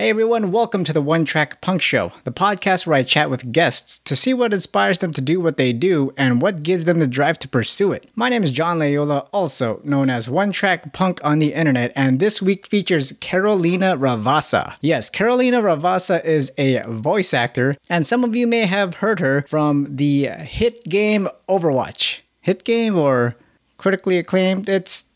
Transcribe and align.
Hey 0.00 0.10
everyone, 0.10 0.52
welcome 0.52 0.84
to 0.84 0.92
the 0.92 1.02
One 1.02 1.24
Track 1.24 1.60
Punk 1.60 1.82
Show, 1.82 2.12
the 2.22 2.30
podcast 2.30 2.86
where 2.86 2.94
I 2.94 3.02
chat 3.02 3.30
with 3.30 3.50
guests 3.50 3.98
to 4.04 4.14
see 4.14 4.32
what 4.32 4.54
inspires 4.54 5.00
them 5.00 5.12
to 5.14 5.20
do 5.20 5.40
what 5.40 5.56
they 5.56 5.72
do 5.72 6.14
and 6.16 6.40
what 6.40 6.62
gives 6.62 6.84
them 6.84 7.00
the 7.00 7.06
drive 7.08 7.36
to 7.40 7.48
pursue 7.48 7.90
it. 7.90 8.08
My 8.14 8.28
name 8.28 8.44
is 8.44 8.52
John 8.52 8.78
Loyola, 8.78 9.26
also 9.32 9.80
known 9.82 10.08
as 10.08 10.30
One 10.30 10.52
Track 10.52 10.92
Punk 10.92 11.20
on 11.24 11.40
the 11.40 11.52
internet, 11.52 11.90
and 11.96 12.20
this 12.20 12.40
week 12.40 12.68
features 12.68 13.12
Carolina 13.18 13.96
Ravassa. 13.96 14.76
Yes, 14.80 15.10
Carolina 15.10 15.60
Ravassa 15.60 16.24
is 16.24 16.52
a 16.56 16.80
voice 16.86 17.34
actor, 17.34 17.74
and 17.90 18.06
some 18.06 18.22
of 18.22 18.36
you 18.36 18.46
may 18.46 18.66
have 18.66 18.94
heard 18.94 19.18
her 19.18 19.44
from 19.48 19.96
the 19.96 20.26
hit 20.28 20.84
game 20.84 21.28
Overwatch. 21.48 22.20
Hit 22.40 22.62
game 22.62 22.96
or 22.96 23.34
critically 23.78 24.16
acclaimed? 24.16 24.68
It's 24.68 25.06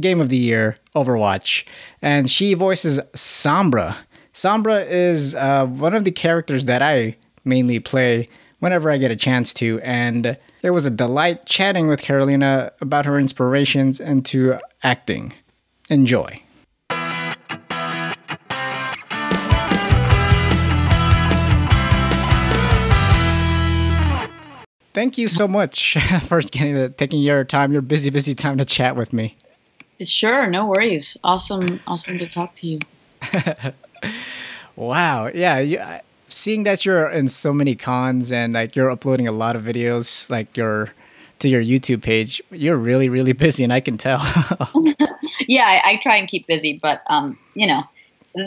game 0.00 0.20
of 0.20 0.28
the 0.28 0.36
year, 0.36 0.74
Overwatch. 0.96 1.64
And 2.02 2.28
she 2.28 2.54
voices 2.54 2.98
Sombra. 3.14 3.94
Sombra 4.34 4.84
is 4.90 5.36
uh, 5.36 5.64
one 5.64 5.94
of 5.94 6.02
the 6.02 6.10
characters 6.10 6.64
that 6.64 6.82
I 6.82 7.16
mainly 7.44 7.78
play 7.78 8.28
whenever 8.58 8.90
I 8.90 8.96
get 8.96 9.12
a 9.12 9.16
chance 9.16 9.54
to, 9.54 9.80
and 9.82 10.36
it 10.60 10.70
was 10.70 10.84
a 10.84 10.90
delight 10.90 11.46
chatting 11.46 11.86
with 11.86 12.02
Carolina 12.02 12.72
about 12.80 13.06
her 13.06 13.16
inspirations 13.16 14.00
into 14.00 14.58
acting. 14.82 15.34
Enjoy. 15.88 16.36
Thank 24.94 25.16
you 25.16 25.28
so 25.28 25.46
much 25.46 25.96
for 26.22 26.40
getting 26.40 26.92
taking 26.94 27.20
your 27.20 27.44
time, 27.44 27.72
your 27.72 27.82
busy, 27.82 28.10
busy 28.10 28.34
time 28.34 28.58
to 28.58 28.64
chat 28.64 28.96
with 28.96 29.12
me. 29.12 29.36
Sure, 30.02 30.48
no 30.48 30.66
worries. 30.66 31.16
Awesome, 31.22 31.80
awesome 31.86 32.18
to 32.18 32.28
talk 32.28 32.56
to 32.56 32.66
you. 32.66 32.78
wow. 34.76 35.30
Yeah. 35.32 35.58
You, 35.58 35.78
seeing 36.28 36.64
that 36.64 36.84
you're 36.84 37.08
in 37.08 37.28
so 37.28 37.52
many 37.52 37.74
cons 37.74 38.32
and 38.32 38.52
like 38.54 38.76
you're 38.76 38.90
uploading 38.90 39.28
a 39.28 39.32
lot 39.32 39.56
of 39.56 39.62
videos, 39.62 40.28
like 40.30 40.56
your 40.56 40.92
to 41.40 41.48
your 41.48 41.62
YouTube 41.62 42.02
page, 42.02 42.42
you're 42.50 42.76
really, 42.76 43.08
really 43.08 43.32
busy, 43.46 43.64
and 43.64 43.72
I 43.72 43.80
can 43.80 43.98
tell. 43.98 44.20
yeah, 45.48 45.64
I, 45.64 45.92
I, 45.92 45.96
try 46.02 46.16
and 46.16 46.28
keep 46.28 46.46
busy, 46.46 46.78
but 46.80 47.02
um, 47.08 47.38
you 47.54 47.66
know, 47.66 47.82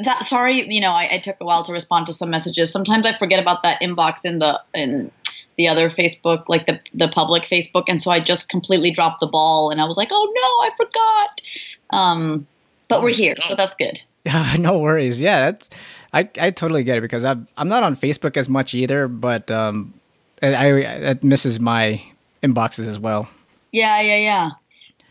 that 0.04 0.26
sorry, 0.26 0.68
you 0.74 0.82
know, 0.82 0.92
I, 0.92 1.16
I, 1.16 1.20
took 1.20 1.38
a 1.40 1.46
while 1.46 1.64
to 1.64 1.74
respond 1.74 2.08
to 2.08 2.14
some 2.14 2.30
messages. 2.30 2.72
Sometimes 2.72 3.06
I 3.06 3.18
forget 3.18 3.40
about 3.40 3.64
that 3.64 3.82
inbox 3.82 4.26
in 4.26 4.40
the 4.40 4.60
in 4.74 5.12
the 5.58 5.68
other 5.68 5.90
Facebook, 5.90 6.46
like 6.48 6.66
the 6.66 6.80
the 6.94 7.08
public 7.08 7.44
Facebook, 7.44 7.86
and 7.88 8.02
so 8.02 8.12
I 8.12 8.20
just 8.20 8.50
completely 8.50 8.92
dropped 8.92 9.20
the 9.20 9.28
ball, 9.28 9.70
and 9.70 9.82
I 9.82 9.86
was 9.86 9.98
like, 9.98 10.10
oh 10.12 10.34
no, 10.36 10.42
I 10.66 10.70
forgot. 10.78 11.42
Um, 11.90 12.48
but 12.90 13.02
we're 13.02 13.14
here, 13.14 13.36
so 13.42 13.56
that's 13.56 13.76
good. 13.76 14.02
no 14.60 14.80
worries. 14.80 15.20
Yeah, 15.22 15.52
that's 15.52 15.70
I, 16.14 16.30
I 16.40 16.52
totally 16.52 16.84
get 16.84 16.98
it 16.98 17.02
because 17.02 17.24
I'm 17.24 17.48
I'm 17.58 17.68
not 17.68 17.84
on 17.84 17.96
Facebook 17.96 18.38
as 18.38 18.50
much 18.50 18.74
either, 18.74 19.08
but 19.08 19.52
um, 19.52 19.94
I, 20.42 20.54
I 20.54 20.68
it 21.12 21.24
misses 21.24 21.60
my 21.60 22.02
inboxes 22.44 22.88
as 22.88 23.00
well. 23.00 23.30
Yeah, 23.72 24.02
yeah, 24.02 24.18
yeah. 24.18 24.50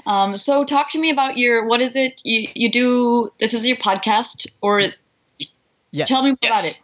Um, 0.07 0.37
so 0.37 0.65
talk 0.65 0.91
to 0.91 1.01
me 1.01 1.11
about 1.11 1.37
your 1.37 1.67
what 1.67 1.81
is 1.81 1.97
it 1.97 2.21
you 2.25 2.49
you 2.55 2.71
do? 2.71 3.33
This 3.39 3.55
is 3.55 3.67
your 3.67 3.77
podcast, 3.77 4.47
or 4.61 4.83
yes. 5.91 6.09
tell 6.09 6.23
me 6.23 6.37
yes. 6.41 6.51
about 6.51 6.65
it. 6.65 6.83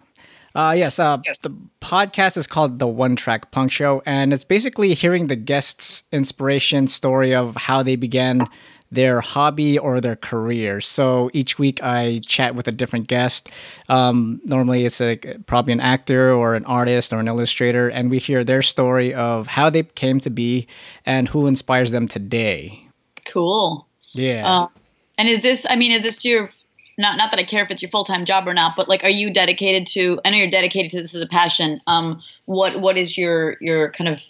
Uh, 0.55 0.75
yes, 0.77 0.98
uh, 0.98 1.16
yes, 1.25 1.38
the 1.38 1.50
podcast 1.80 2.36
is 2.36 2.47
called 2.47 2.78
The 2.78 2.86
One 2.86 3.16
Track 3.16 3.50
Punk 3.53 3.72
Show, 3.72 4.03
and 4.05 4.34
it's 4.34 4.44
basically 4.44 4.92
hearing 4.92 5.28
the 5.28 5.36
guests' 5.36 6.03
inspiration 6.12 6.88
story 6.88 7.34
of 7.34 7.56
how 7.56 7.83
they 7.83 7.97
began 7.97 8.47
their 8.92 9.22
hobby 9.22 9.78
or 9.78 10.00
their 10.00 10.16
career. 10.16 10.80
So 10.80 11.30
each 11.32 11.58
week 11.58 11.82
I 11.82 12.20
chat 12.22 12.54
with 12.54 12.68
a 12.68 12.72
different 12.72 13.08
guest. 13.08 13.50
Um, 13.88 14.40
normally 14.44 14.84
it's 14.84 15.00
like 15.00 15.38
probably 15.46 15.72
an 15.72 15.80
actor 15.80 16.32
or 16.32 16.54
an 16.54 16.66
artist 16.66 17.12
or 17.12 17.18
an 17.18 17.26
illustrator, 17.26 17.88
and 17.88 18.10
we 18.10 18.18
hear 18.18 18.44
their 18.44 18.60
story 18.62 19.14
of 19.14 19.46
how 19.46 19.70
they 19.70 19.82
came 19.82 20.20
to 20.20 20.30
be 20.30 20.66
and 21.06 21.26
who 21.26 21.46
inspires 21.46 21.91
them 21.91 22.06
today. 22.06 22.86
Cool. 23.26 23.86
Yeah. 24.12 24.47
Uh, 24.47 24.69
and 25.16 25.28
is 25.28 25.42
this? 25.42 25.66
I 25.69 25.76
mean, 25.76 25.91
is 25.91 26.02
this 26.02 26.22
your 26.25 26.50
not 26.98 27.16
not 27.16 27.31
that 27.31 27.41
I 27.41 27.44
care 27.44 27.64
if 27.64 27.70
it's 27.70 27.81
your 27.81 27.91
full 27.91 28.04
time 28.04 28.26
job 28.26 28.47
or 28.47 28.52
not, 28.52 28.76
but 28.76 28.88
like, 28.88 29.02
are 29.04 29.10
you 29.10 29.32
dedicated 29.32 29.86
to? 29.88 30.20
I 30.25 30.31
know 30.31 30.36
you're 30.36 30.50
dedicated 30.50 30.91
to 30.91 31.00
this 31.00 31.14
as 31.14 31.22
a 31.22 31.26
passion. 31.26 31.81
Um, 31.86 32.22
what 32.44 32.81
what 32.81 32.98
is 32.98 33.16
your 33.16 33.56
your 33.60 33.91
kind 33.92 34.08
of 34.08 34.22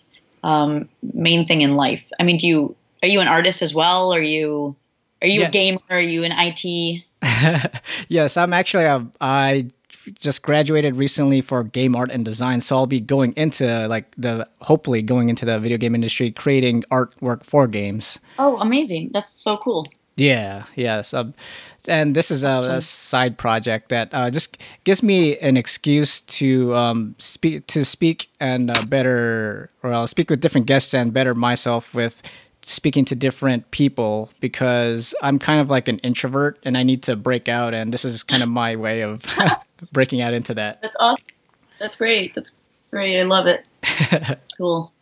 um, 0.44 0.88
main 1.14 1.46
thing 1.46 1.62
in 1.62 1.74
life? 1.74 2.04
I 2.20 2.22
mean, 2.22 2.38
do 2.38 2.46
you 2.46 2.76
are 3.02 3.08
you 3.08 3.20
an 3.20 3.28
artist 3.28 3.62
as 3.62 3.74
well? 3.74 4.12
Are 4.14 4.22
you 4.22 4.76
are 5.20 5.28
you 5.28 5.40
yes. 5.40 5.48
a 5.48 5.52
gamer? 5.52 5.78
Are 5.90 6.00
you 6.00 6.24
an 6.24 6.32
IT? 6.32 7.02
yes, 8.08 8.36
I'm 8.36 8.52
actually 8.52 8.84
a, 8.84 9.06
I 9.20 9.68
just 10.18 10.42
graduated 10.42 10.96
recently 10.96 11.40
for 11.40 11.62
game 11.62 11.94
art 11.94 12.10
and 12.10 12.24
design, 12.24 12.60
so 12.60 12.76
I'll 12.76 12.86
be 12.86 13.00
going 13.00 13.32
into 13.36 13.86
like 13.88 14.12
the 14.16 14.48
hopefully 14.62 15.02
going 15.02 15.28
into 15.28 15.44
the 15.44 15.58
video 15.58 15.78
game 15.78 15.94
industry, 15.94 16.30
creating 16.30 16.82
artwork 16.90 17.44
for 17.44 17.66
games. 17.68 18.18
Oh, 18.38 18.56
amazing! 18.56 19.10
That's 19.12 19.30
so 19.30 19.56
cool. 19.56 19.86
Yeah, 20.16 20.64
yeah. 20.76 21.02
Um, 21.12 21.34
and 21.88 22.14
this 22.14 22.30
is 22.30 22.44
a, 22.44 22.76
a 22.76 22.80
side 22.80 23.38
project 23.38 23.88
that 23.88 24.08
uh, 24.12 24.30
just 24.30 24.58
gives 24.84 25.02
me 25.02 25.38
an 25.38 25.56
excuse 25.56 26.20
to 26.20 26.74
um, 26.74 27.14
speak 27.18 27.66
to 27.68 27.84
speak 27.84 28.28
and 28.38 28.70
uh, 28.70 28.82
better, 28.82 29.68
or 29.82 29.92
I'll 29.92 30.06
speak 30.06 30.30
with 30.30 30.40
different 30.40 30.66
guests 30.66 30.92
and 30.94 31.12
better 31.12 31.34
myself 31.34 31.94
with 31.94 32.22
speaking 32.64 33.04
to 33.06 33.14
different 33.14 33.70
people 33.70 34.30
because 34.40 35.14
I'm 35.22 35.38
kind 35.38 35.60
of 35.60 35.70
like 35.70 35.88
an 35.88 35.98
introvert 35.98 36.58
and 36.64 36.76
I 36.76 36.82
need 36.82 37.02
to 37.04 37.16
break 37.16 37.48
out 37.48 37.74
and 37.74 37.92
this 37.92 38.04
is 38.04 38.22
kind 38.22 38.42
of 38.42 38.48
my 38.48 38.76
way 38.76 39.02
of 39.02 39.24
breaking 39.92 40.20
out 40.20 40.34
into 40.34 40.54
that. 40.54 40.80
That's 40.82 40.96
awesome. 41.00 41.26
That's 41.78 41.96
great. 41.96 42.34
That's 42.34 42.52
great. 42.90 43.18
I 43.18 43.24
love 43.24 43.46
it. 43.46 43.66
cool. 44.58 44.92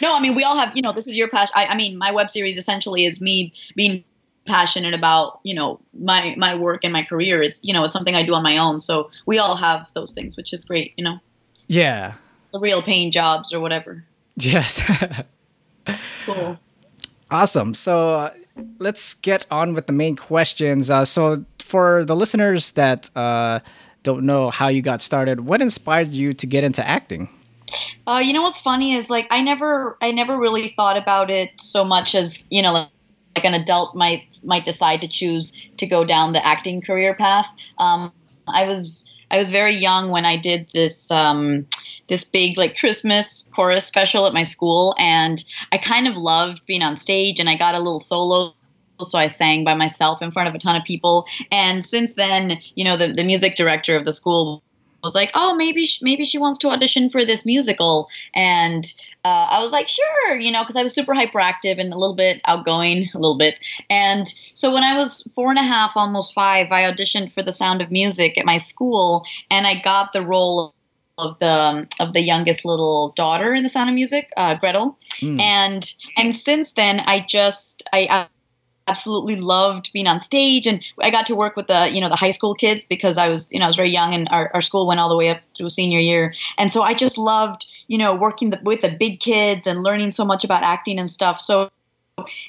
No, 0.00 0.14
I 0.14 0.20
mean 0.20 0.34
we 0.34 0.44
all 0.44 0.56
have, 0.56 0.76
you 0.76 0.82
know, 0.82 0.92
this 0.92 1.06
is 1.06 1.16
your 1.18 1.28
passion. 1.28 1.52
I, 1.56 1.66
I 1.66 1.76
mean, 1.76 1.98
my 1.98 2.12
web 2.12 2.30
series 2.30 2.56
essentially 2.56 3.04
is 3.04 3.20
me 3.20 3.52
being 3.74 4.04
passionate 4.46 4.94
about, 4.94 5.40
you 5.42 5.54
know, 5.54 5.80
my 5.92 6.34
my 6.38 6.54
work 6.54 6.84
and 6.84 6.92
my 6.92 7.02
career. 7.02 7.42
It's, 7.42 7.60
you 7.64 7.72
know, 7.72 7.84
it's 7.84 7.92
something 7.92 8.14
I 8.14 8.22
do 8.22 8.34
on 8.34 8.42
my 8.42 8.56
own. 8.56 8.80
So 8.80 9.10
we 9.26 9.38
all 9.38 9.56
have 9.56 9.90
those 9.94 10.12
things, 10.12 10.36
which 10.36 10.52
is 10.52 10.64
great, 10.64 10.94
you 10.96 11.04
know. 11.04 11.18
Yeah. 11.66 12.14
The 12.52 12.60
real 12.60 12.82
paying 12.82 13.10
jobs 13.10 13.52
or 13.52 13.60
whatever. 13.60 14.04
Yes. 14.36 14.80
cool. 16.24 16.58
Awesome. 17.30 17.74
So 17.74 18.16
uh, 18.16 18.30
let's 18.78 19.14
get 19.14 19.46
on 19.50 19.74
with 19.74 19.86
the 19.86 19.92
main 19.92 20.16
questions. 20.16 20.90
Uh, 20.90 21.04
so, 21.04 21.44
for 21.58 22.04
the 22.04 22.16
listeners 22.16 22.72
that 22.72 23.14
uh, 23.16 23.60
don't 24.02 24.24
know 24.24 24.50
how 24.50 24.68
you 24.68 24.80
got 24.82 25.02
started, 25.02 25.40
what 25.40 25.60
inspired 25.60 26.14
you 26.14 26.32
to 26.32 26.46
get 26.46 26.64
into 26.64 26.86
acting? 26.86 27.28
Uh, 28.06 28.22
you 28.24 28.32
know 28.32 28.42
what's 28.42 28.60
funny 28.60 28.94
is 28.94 29.10
like 29.10 29.26
I 29.30 29.42
never, 29.42 29.98
I 30.00 30.12
never 30.12 30.38
really 30.38 30.68
thought 30.68 30.96
about 30.96 31.30
it 31.30 31.50
so 31.60 31.84
much 31.84 32.14
as 32.14 32.46
you 32.50 32.62
know, 32.62 32.72
like, 32.72 32.88
like 33.36 33.44
an 33.44 33.54
adult 33.54 33.94
might 33.94 34.38
might 34.44 34.64
decide 34.64 35.02
to 35.02 35.08
choose 35.08 35.52
to 35.76 35.86
go 35.86 36.04
down 36.04 36.32
the 36.32 36.44
acting 36.44 36.80
career 36.80 37.14
path. 37.14 37.46
Um, 37.78 38.10
I 38.46 38.66
was 38.66 38.96
I 39.30 39.36
was 39.36 39.50
very 39.50 39.74
young 39.74 40.10
when 40.10 40.24
I 40.24 40.36
did 40.36 40.68
this 40.72 41.10
um, 41.10 41.66
this 42.08 42.24
big 42.24 42.56
like 42.56 42.76
Christmas 42.76 43.48
chorus 43.54 43.84
special 43.84 44.26
at 44.26 44.32
my 44.32 44.42
school, 44.42 44.94
and 44.98 45.44
I 45.72 45.78
kind 45.78 46.08
of 46.08 46.16
loved 46.16 46.64
being 46.66 46.82
on 46.82 46.96
stage, 46.96 47.38
and 47.38 47.48
I 47.48 47.56
got 47.56 47.74
a 47.74 47.78
little 47.78 48.00
solo. 48.00 48.54
So 49.00 49.16
I 49.16 49.28
sang 49.28 49.62
by 49.62 49.74
myself 49.74 50.20
in 50.22 50.32
front 50.32 50.48
of 50.48 50.56
a 50.56 50.58
ton 50.58 50.74
of 50.74 50.82
people, 50.82 51.26
and 51.52 51.84
since 51.84 52.14
then, 52.14 52.58
you 52.74 52.82
know, 52.82 52.96
the, 52.96 53.12
the 53.12 53.22
music 53.22 53.54
director 53.54 53.94
of 53.94 54.04
the 54.04 54.12
school 54.12 54.64
was 55.04 55.14
like, 55.14 55.30
"Oh, 55.34 55.54
maybe 55.54 55.86
she, 55.86 56.04
maybe 56.04 56.24
she 56.24 56.38
wants 56.38 56.58
to 56.58 56.70
audition 56.70 57.10
for 57.10 57.24
this 57.24 57.46
musical," 57.46 58.08
and 58.34 58.92
uh, 59.24 59.46
I 59.50 59.62
was 59.62 59.72
like, 59.72 59.88
"Sure," 59.88 60.36
you 60.36 60.50
know, 60.50 60.62
because 60.62 60.76
I 60.76 60.82
was 60.82 60.94
super 60.94 61.14
hyperactive 61.14 61.78
and 61.78 61.92
a 61.92 61.98
little 61.98 62.16
bit 62.16 62.40
outgoing, 62.46 63.08
a 63.14 63.18
little 63.18 63.38
bit. 63.38 63.60
And 63.88 64.26
so 64.52 64.72
when 64.74 64.82
I 64.82 64.96
was 64.96 65.26
four 65.34 65.50
and 65.50 65.58
a 65.58 65.62
half, 65.62 65.92
almost 65.96 66.34
five, 66.34 66.72
I 66.72 66.82
auditioned 66.82 67.32
for 67.32 67.42
The 67.42 67.52
Sound 67.52 67.80
of 67.80 67.90
Music 67.90 68.36
at 68.36 68.46
my 68.46 68.56
school, 68.56 69.24
and 69.50 69.66
I 69.66 69.76
got 69.76 70.12
the 70.12 70.22
role 70.22 70.74
of 71.18 71.38
the 71.38 71.46
um, 71.46 71.88
of 72.00 72.12
the 72.12 72.20
youngest 72.20 72.64
little 72.64 73.10
daughter 73.10 73.52
in 73.54 73.62
the 73.62 73.68
Sound 73.68 73.90
of 73.90 73.94
Music, 73.94 74.32
uh, 74.36 74.54
Gretel, 74.54 74.96
mm. 75.20 75.40
and 75.40 75.92
and 76.16 76.34
since 76.34 76.72
then 76.72 77.00
I 77.00 77.20
just 77.20 77.82
I, 77.92 78.06
I 78.10 78.26
absolutely 78.88 79.36
loved 79.36 79.90
being 79.92 80.06
on 80.06 80.20
stage. 80.20 80.66
And 80.66 80.82
I 81.00 81.10
got 81.10 81.26
to 81.26 81.36
work 81.36 81.56
with 81.56 81.66
the 81.66 81.90
you 81.92 82.00
know 82.00 82.08
the 82.08 82.16
high 82.16 82.30
school 82.30 82.54
kids 82.54 82.84
because 82.84 83.18
I 83.18 83.28
was 83.28 83.52
you 83.52 83.58
know 83.58 83.66
I 83.66 83.68
was 83.68 83.76
very 83.76 83.90
young 83.90 84.14
and 84.14 84.28
our, 84.30 84.50
our 84.54 84.62
school 84.62 84.86
went 84.86 85.00
all 85.00 85.08
the 85.08 85.16
way 85.16 85.28
up 85.28 85.40
through 85.56 85.70
senior 85.70 86.00
year. 86.00 86.34
And 86.56 86.72
so 86.72 86.82
I 86.82 86.94
just 86.94 87.18
loved 87.18 87.66
you 87.88 87.98
know 87.98 88.16
working 88.16 88.50
the, 88.50 88.60
with 88.62 88.80
the 88.80 88.90
big 88.90 89.20
kids 89.20 89.66
and 89.66 89.82
learning 89.82 90.12
so 90.12 90.24
much 90.24 90.44
about 90.44 90.62
acting 90.62 90.98
and 90.98 91.10
stuff. 91.10 91.40
So 91.40 91.70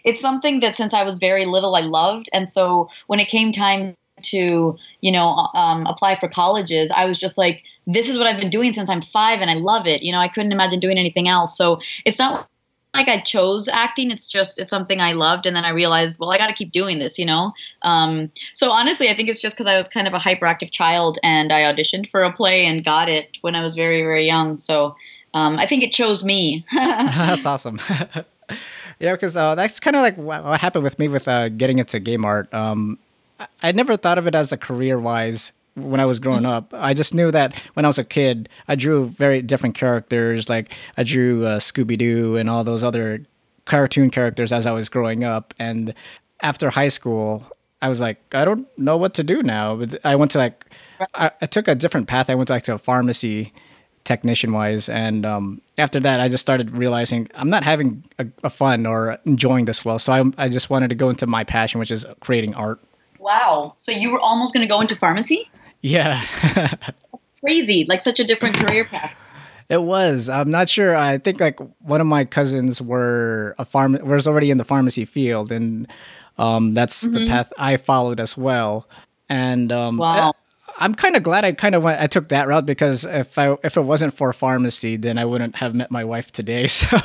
it's 0.04 0.22
something 0.22 0.62
that 0.62 0.76
since 0.76 0.94
I 0.94 1.04
was 1.04 1.20
very 1.20 1.46
little 1.46 1.76
I 1.76 1.82
loved. 1.82 2.30
And 2.34 2.48
so 2.48 2.90
when 3.08 3.20
it 3.20 3.28
came 3.28 3.52
time 3.52 3.96
to 4.22 4.78
you 5.02 5.12
know 5.12 5.50
um, 5.54 5.86
apply 5.86 6.20
for 6.20 6.28
colleges 6.28 6.92
i 6.92 7.06
was 7.06 7.18
just 7.18 7.38
like 7.38 7.64
this 7.94 8.08
is 8.10 8.18
what 8.18 8.28
i've 8.28 8.40
been 8.40 8.50
doing 8.50 8.74
since 8.74 8.90
i'm 8.90 9.02
five 9.02 9.42
and 9.42 9.50
i 9.50 9.56
love 9.56 9.88
it 9.88 10.02
you 10.02 10.12
know 10.12 10.20
i 10.20 10.28
couldn't 10.28 10.52
imagine 10.52 10.80
doing 10.80 10.98
anything 10.98 11.28
else 11.28 11.58
so 11.58 11.80
it's 12.06 12.20
not 12.20 12.50
like 12.94 13.08
I 13.08 13.20
chose 13.20 13.68
acting. 13.68 14.12
It's 14.12 14.26
just 14.26 14.60
it's 14.60 14.70
something 14.70 15.00
I 15.00 15.12
loved, 15.12 15.46
and 15.46 15.56
then 15.56 15.64
I 15.64 15.70
realized, 15.70 16.18
well, 16.18 16.32
I 16.32 16.38
got 16.38 16.48
to 16.48 16.54
keep 16.54 16.72
doing 16.72 17.00
this, 17.00 17.20
you 17.20 17.26
know. 17.26 17.54
Um, 17.84 18.32
so 18.54 18.72
honestly, 18.72 19.10
I 19.10 19.16
think 19.16 19.30
it's 19.30 19.40
just 19.40 19.56
because 19.56 19.68
I 19.68 19.76
was 19.76 19.88
kind 19.88 20.08
of 20.08 20.14
a 20.14 20.18
hyperactive 20.18 20.72
child, 20.72 21.20
and 21.24 21.52
I 21.52 21.62
auditioned 21.62 22.10
for 22.10 22.24
a 22.24 22.34
play 22.34 22.66
and 22.66 22.84
got 22.84 23.08
it 23.08 23.38
when 23.42 23.56
I 23.56 23.62
was 23.62 23.76
very 23.76 24.02
very 24.02 24.26
young. 24.26 24.58
So 24.58 24.96
um, 25.34 25.58
I 25.58 25.68
think 25.68 25.84
it 25.84 25.92
chose 25.92 26.24
me. 26.24 26.66
that's 26.74 27.46
awesome. 27.46 27.80
yeah, 29.00 29.14
because 29.14 29.38
uh, 29.38 29.56
that's 29.56 29.80
kind 29.80 29.96
of 29.96 30.02
like 30.02 30.18
what, 30.18 30.60
happened 30.60 30.84
with 30.84 30.98
me 30.98 31.08
with 31.08 31.28
uh, 31.28 31.50
getting 31.50 31.80
into 31.80 32.00
game 32.00 32.26
art. 32.26 32.52
Um, 32.54 32.98
I, 33.40 33.48
I 33.64 33.72
never 33.72 33.98
thought 33.98 34.18
of 34.18 34.26
it 34.26 34.34
as 34.34 34.52
a 34.52 34.58
career 34.58 35.00
wise 35.00 35.52
when 35.76 36.00
I 36.00 36.06
was 36.06 36.20
growing 36.20 36.46
up. 36.46 36.74
I 36.74 36.94
just 36.94 37.14
knew 37.14 37.32
that 37.32 37.54
when 37.74 37.86
I 37.86 37.88
was 37.88 37.98
a 37.98 38.04
kid, 38.04 38.50
I 38.68 38.76
drew 38.76 39.08
very 39.10 39.42
different 39.42 39.76
characters. 39.76 40.50
Like 40.50 40.74
I 40.98 41.04
drew 41.04 41.46
uh, 41.46 41.60
Scooby 41.60 41.98
Doo 41.98 42.36
and 42.36 42.50
all 42.50 42.64
those 42.64 42.84
other 42.84 43.24
cartoon 43.66 44.10
characters 44.10 44.52
as 44.52 44.66
I 44.66 44.72
was 44.72 44.90
growing 44.90 45.24
up. 45.24 45.54
And 45.60 45.94
after 46.42 46.70
high 46.70 46.88
school, 46.90 47.50
I 47.82 47.90
was 47.90 48.02
like, 48.02 48.20
I 48.34 48.44
don't 48.46 48.68
know 48.78 48.98
what 48.98 49.14
to 49.16 49.24
do 49.24 49.42
now. 49.42 49.76
But 49.76 50.00
I 50.04 50.16
went 50.16 50.32
to 50.32 50.38
like, 50.38 50.66
I, 51.14 51.32
I 51.42 51.46
took 51.46 51.68
a 51.68 51.76
different 51.76 52.08
path. 52.08 52.30
I 52.30 52.36
went 52.36 52.48
to 52.48 52.54
like 52.54 52.64
to 52.64 52.74
a 52.74 52.78
pharmacy 52.78 53.54
technician 54.04 54.52
wise. 54.52 54.90
And 54.90 55.26
um, 55.26 55.62
after 55.78 56.00
that, 56.00 56.20
I 56.20 56.28
just 56.28 56.42
started 56.42 56.72
realizing 56.72 57.30
I'm 57.36 57.50
not 57.50 57.64
having 57.64 58.04
a, 58.18 58.26
a 58.44 58.50
fun 58.50 58.86
or 58.86 59.20
enjoying 59.26 59.66
this 59.66 59.86
well. 59.86 60.00
So 60.00 60.14
I, 60.14 60.46
I 60.46 60.50
just 60.50 60.70
wanted 60.70 60.90
to 60.90 60.96
go 60.96 61.10
into 61.10 61.28
my 61.28 61.44
passion, 61.44 61.80
which 61.80 61.92
is 61.92 62.06
creating 62.20 62.56
art. 62.56 62.82
Wow. 63.20 63.74
So 63.78 63.92
you 63.92 64.12
were 64.12 64.20
almost 64.20 64.54
going 64.54 64.68
to 64.68 64.72
go 64.72 64.82
into 64.82 64.96
pharmacy? 64.96 65.50
Yeah. 65.82 66.24
Crazy. 67.42 67.86
Like 67.88 68.02
such 68.02 68.20
a 68.20 68.24
different 68.24 68.58
career 68.58 68.86
path. 68.86 69.18
It 69.70 69.84
was. 69.84 70.30
I'm 70.30 70.50
not 70.50 70.68
sure. 70.68 70.96
I 70.96 71.20
think 71.20 71.40
like 71.40 71.60
one 71.80 72.02
of 72.02 72.08
my 72.08 72.26
cousins 72.26 72.82
were 72.82 73.56
a 73.60 73.66
farm 73.66 73.98
was 74.02 74.28
already 74.28 74.50
in 74.50 74.58
the 74.58 74.64
pharmacy 74.64 75.06
field, 75.06 75.52
and 75.52 75.88
um, 76.40 76.74
that's 76.74 77.04
mm-hmm. 77.04 77.14
the 77.14 77.28
path 77.28 77.54
I 77.58 77.78
followed 77.78 78.20
as 78.20 78.36
well. 78.36 78.90
And 79.30 79.72
um, 79.72 79.98
wow. 79.98 80.34
I, 80.80 80.86
am 80.86 80.96
kind 80.96 81.16
of 81.16 81.22
glad 81.22 81.46
I 81.46 81.52
kind 81.52 81.76
of 81.76 81.84
went. 81.84 82.02
I 82.02 82.08
took 82.08 82.30
that 82.30 82.48
route 82.48 82.66
because 82.66 83.06
if 83.06 83.38
I 83.38 83.58
if 83.64 83.78
it 83.78 83.82
wasn't 83.82 84.16
for 84.16 84.34
pharmacy, 84.34 84.98
then 84.98 85.20
I 85.20 85.26
wouldn't 85.26 85.58
have 85.58 85.76
met 85.76 85.92
my 85.92 86.04
wife 86.04 86.32
today. 86.32 86.68
So 86.80 86.98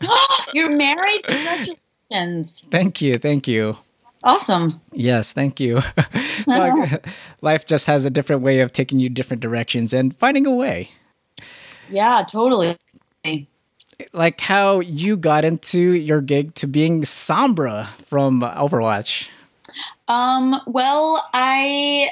you're 0.52 0.76
married. 0.76 1.22
Congratulations. 1.24 2.66
Thank 2.72 3.00
you. 3.00 3.14
Thank 3.14 3.46
you. 3.46 3.76
Awesome. 4.24 4.80
Yes, 4.92 5.32
thank 5.32 5.60
you. 5.60 5.82
so 6.48 6.86
life 7.42 7.66
just 7.66 7.86
has 7.86 8.06
a 8.06 8.10
different 8.10 8.42
way 8.42 8.60
of 8.60 8.72
taking 8.72 8.98
you 8.98 9.10
different 9.10 9.42
directions 9.42 9.92
and 9.92 10.16
finding 10.16 10.46
a 10.46 10.54
way. 10.54 10.90
Yeah, 11.90 12.24
totally. 12.28 12.76
Like 14.12 14.40
how 14.40 14.80
you 14.80 15.16
got 15.16 15.44
into 15.44 15.78
your 15.78 16.22
gig 16.22 16.54
to 16.56 16.66
being 16.66 17.02
Sombra 17.02 17.86
from 17.98 18.40
Overwatch. 18.40 19.28
Um, 20.08 20.60
well, 20.66 21.28
I 21.32 22.08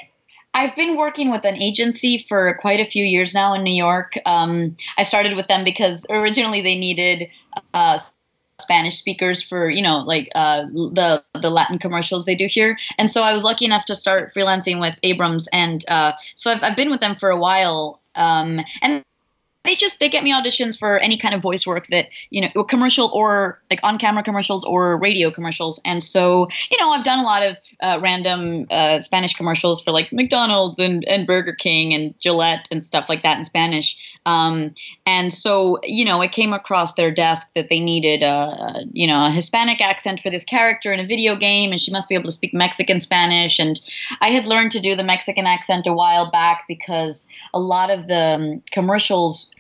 I've 0.55 0.77
been 0.77 0.97
working 0.97 1.31
with 1.31 1.45
an 1.45 1.57
agency 1.57 2.25
for 2.29 2.59
quite 2.61 2.81
a 2.81 2.91
few 2.91 3.05
years 3.05 3.33
now 3.33 3.55
in 3.55 3.63
New 3.63 3.75
York. 3.75 4.19
Um, 4.27 4.77
I 4.99 5.03
started 5.03 5.35
with 5.35 5.49
them 5.49 5.65
because 5.65 6.05
originally 6.11 6.61
they 6.61 6.79
needed 6.79 7.31
uh, 7.73 7.99
Spanish 8.63 8.99
speakers 8.99 9.43
for 9.43 9.69
you 9.69 9.83
know 9.83 9.99
like 9.99 10.31
uh, 10.35 10.63
the 10.73 11.23
the 11.35 11.51
Latin 11.51 11.79
commercials 11.79 12.25
they 12.25 12.35
do 12.35 12.49
here, 12.51 12.79
and 12.99 13.11
so 13.11 13.23
I 13.23 13.33
was 13.33 13.45
lucky 13.45 13.65
enough 13.65 13.85
to 13.87 13.95
start 13.95 14.35
freelancing 14.35 14.81
with 14.81 14.99
Abrams, 15.03 15.49
and 15.53 15.85
uh, 15.89 16.13
so 16.37 16.51
I've, 16.51 16.63
I've 16.63 16.77
been 16.77 16.91
with 16.91 17.01
them 17.01 17.17
for 17.17 17.31
a 17.31 17.37
while, 17.37 18.01
um, 18.15 18.61
and 18.81 19.03
they 19.65 19.77
just 19.77 20.01
they 20.01 20.09
get 20.09 20.25
me 20.25 20.33
auditions 20.33 20.79
for 20.79 20.99
any 20.99 21.17
kind 21.17 21.35
of 21.35 21.43
voice 21.43 21.67
work 21.67 21.87
that 21.89 22.09
you 22.31 22.41
know 22.41 22.65
commercial 22.65 23.11
or 23.15 23.61
like 23.71 23.81
on 23.83 23.99
camera 23.99 24.23
commercials 24.23 24.65
or 24.65 24.97
radio 24.99 25.31
commercials. 25.31 25.81
And 25.85 26.03
so 26.03 26.49
you 26.71 26.79
know 26.81 26.91
i've 26.91 27.05
done 27.05 27.21
a 27.21 27.23
lot 27.23 27.43
of 27.43 27.57
uh, 27.81 27.99
random 28.03 28.67
uh, 28.71 29.01
spanish 29.01 29.35
commercials 29.35 29.83
for 29.83 29.93
like 29.93 30.13
mcdonald's 30.13 30.79
and, 30.79 31.05
and 31.05 31.27
burger 31.27 31.55
king 31.55 31.95
and 31.95 32.15
gillette 32.21 32.67
and 32.71 32.83
stuff 32.83 33.09
like 33.09 33.23
that 33.23 33.39
in 33.39 33.45
spanish. 33.45 33.97
Um, 34.27 34.75
and 35.07 35.33
so 35.33 35.79
you 35.85 36.05
know 36.05 36.21
it 36.23 36.33
came 36.33 36.53
across 36.53 36.95
their 36.95 37.11
desk 37.11 37.53
that 37.55 37.69
they 37.71 37.81
needed 37.81 38.23
a 38.23 38.85
you 38.93 39.07
know 39.07 39.27
a 39.27 39.31
hispanic 39.31 39.81
accent 39.81 40.21
for 40.21 40.31
this 40.31 40.45
character 40.45 40.93
in 40.93 41.01
a 41.01 41.07
video 41.07 41.37
game 41.37 41.71
and 41.71 41.81
she 41.81 41.93
must 41.93 42.09
be 42.09 42.15
able 42.15 42.25
to 42.25 42.33
speak 42.33 42.53
mexican 42.53 42.99
spanish. 42.99 43.59
And 43.59 43.81
i 44.21 44.31
had 44.31 44.47
learned 44.47 44.73
to 44.73 44.81
do 44.81 44.97
the 44.97 45.05
mexican 45.05 45.47
accent 45.47 45.87
a 45.87 45.93
while 45.93 46.31
back 46.31 46.65
because 46.67 47.29
a 47.55 47.61
lot 47.61 47.91
of 47.91 48.09
the 48.09 48.33
um, 48.33 48.63
commercials 48.73 49.52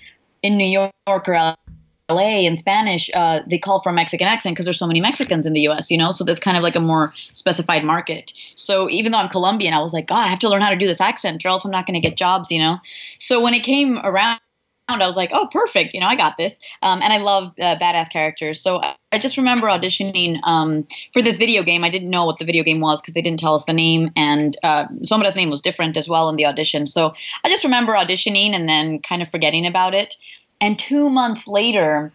in 0.43 0.57
New 0.57 0.67
York 0.67 0.93
or 1.07 1.57
LA 2.13 2.41
in 2.41 2.57
Spanish, 2.57 3.11
uh, 3.15 3.41
they 3.47 3.59
call 3.59 3.83
for 3.83 3.91
a 3.91 3.93
Mexican 3.93 4.27
accent 4.27 4.55
because 4.55 4.67
there's 4.67 4.79
so 4.79 4.87
many 4.87 5.01
Mexicans 5.01 5.47
in 5.47 5.53
the 5.53 5.63
US, 5.69 5.91
you 5.91 5.97
know? 5.97 6.11
So 6.11 6.25
that's 6.25 6.41
kind 6.41 6.57
of 6.57 6.63
like 6.63 6.77
a 6.77 6.81
more 6.81 7.13
specified 7.15 7.85
market. 7.85 8.33
So 8.57 8.91
even 8.91 9.13
though 9.13 9.19
I'm 9.19 9.29
Colombian, 9.29 9.75
I 9.75 9.81
was 9.81 9.93
like, 9.93 10.09
God, 10.09 10.25
I 10.25 10.29
have 10.29 10.41
to 10.41 10.49
learn 10.49 10.63
how 10.63 10.71
to 10.71 10.77
do 10.77 10.87
this 10.87 11.01
accent 11.01 11.45
or 11.45 11.49
else 11.49 11.65
I'm 11.65 11.71
not 11.71 11.87
going 11.87 12.01
to 12.01 12.07
get 12.07 12.17
jobs, 12.17 12.51
you 12.51 12.59
know? 12.59 12.79
So 13.19 13.41
when 13.41 13.55
it 13.55 13.63
came 13.63 13.99
around, 13.99 14.41
I 14.89 15.07
was 15.07 15.17
like, 15.17 15.31
oh, 15.33 15.49
perfect. 15.51 15.95
You 15.95 16.01
know, 16.01 16.07
I 16.07 16.17
got 16.17 16.37
this. 16.37 16.59
Um, 16.83 17.01
and 17.03 17.13
I 17.13 17.19
love 17.19 17.55
uh, 17.59 17.79
badass 17.79 18.11
characters. 18.11 18.61
So 18.61 18.83
I 19.13 19.19
just 19.19 19.37
remember 19.37 19.69
auditioning 19.69 20.39
um, 20.43 20.87
for 21.13 21.23
this 21.23 21.37
video 21.37 21.63
game. 21.63 21.85
I 21.85 21.89
didn't 21.89 22.11
know 22.11 22.27
what 22.27 22.39
the 22.39 22.45
video 22.45 22.65
game 22.65 22.81
was 22.81 23.01
because 23.01 23.15
they 23.15 23.23
didn't 23.23 23.39
tell 23.41 23.55
us 23.55 23.65
the 23.65 23.73
name. 23.73 24.11
And 24.17 24.57
uh, 24.63 24.87
name 24.91 25.51
was 25.51 25.61
different 25.61 25.97
as 25.97 26.09
well 26.09 26.29
in 26.29 26.37
the 26.37 26.47
audition. 26.47 26.87
So 26.87 27.15
I 27.45 27.49
just 27.49 27.65
remember 27.65 27.95
auditioning 27.95 28.51
and 28.51 28.69
then 28.69 28.99
kind 28.99 29.23
of 29.23 29.31
forgetting 29.31 29.67
about 29.67 29.95
it. 29.95 30.17
And 30.63 30.79
two 30.79 31.11
months 31.11 31.47
later, 31.47 32.11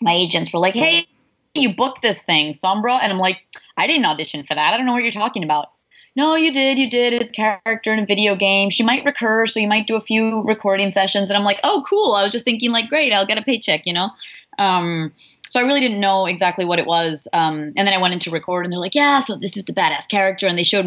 my 0.00 0.14
agents 0.14 0.52
were 0.52 0.60
like, 0.60 0.74
hey, 0.74 1.06
you 1.54 1.74
booked 1.74 2.00
this 2.00 2.22
thing, 2.22 2.52
Sombra. 2.52 2.98
And 3.02 3.12
I'm 3.12 3.18
like, 3.18 3.40
I 3.76 3.86
didn't 3.86 4.06
audition 4.06 4.44
for 4.44 4.54
that. 4.54 4.72
I 4.72 4.76
don't 4.76 4.86
know 4.86 4.92
what 4.92 5.02
you're 5.02 5.12
talking 5.12 5.42
about. 5.42 5.72
No, 6.14 6.34
you 6.36 6.52
did, 6.52 6.78
you 6.78 6.88
did. 6.88 7.12
It's 7.12 7.32
character 7.32 7.92
in 7.92 7.98
a 7.98 8.06
video 8.06 8.36
game. 8.36 8.70
She 8.70 8.82
might 8.82 9.04
recur, 9.04 9.46
so 9.46 9.60
you 9.60 9.68
might 9.68 9.86
do 9.86 9.96
a 9.96 10.00
few 10.00 10.42
recording 10.42 10.90
sessions. 10.90 11.28
And 11.28 11.36
I'm 11.36 11.44
like, 11.44 11.60
oh, 11.64 11.84
cool. 11.88 12.14
I 12.14 12.22
was 12.22 12.32
just 12.32 12.44
thinking, 12.44 12.70
like, 12.70 12.88
great, 12.88 13.12
I'll 13.12 13.26
get 13.26 13.38
a 13.38 13.42
paycheck, 13.42 13.84
you 13.84 13.92
know? 13.92 14.10
Um, 14.58 15.12
so 15.48 15.60
I 15.60 15.64
really 15.64 15.80
didn't 15.80 16.00
know 16.00 16.26
exactly 16.26 16.64
what 16.64 16.78
it 16.78 16.86
was. 16.86 17.26
Um, 17.32 17.72
and 17.76 17.86
then 17.86 17.88
I 17.88 17.98
went 17.98 18.14
into 18.14 18.30
record, 18.30 18.64
and 18.64 18.72
they're 18.72 18.80
like, 18.80 18.94
yeah, 18.94 19.20
so 19.20 19.36
this 19.36 19.56
is 19.56 19.64
the 19.64 19.72
badass 19.72 20.08
character. 20.08 20.46
And 20.46 20.58
they 20.58 20.64
showed 20.64 20.86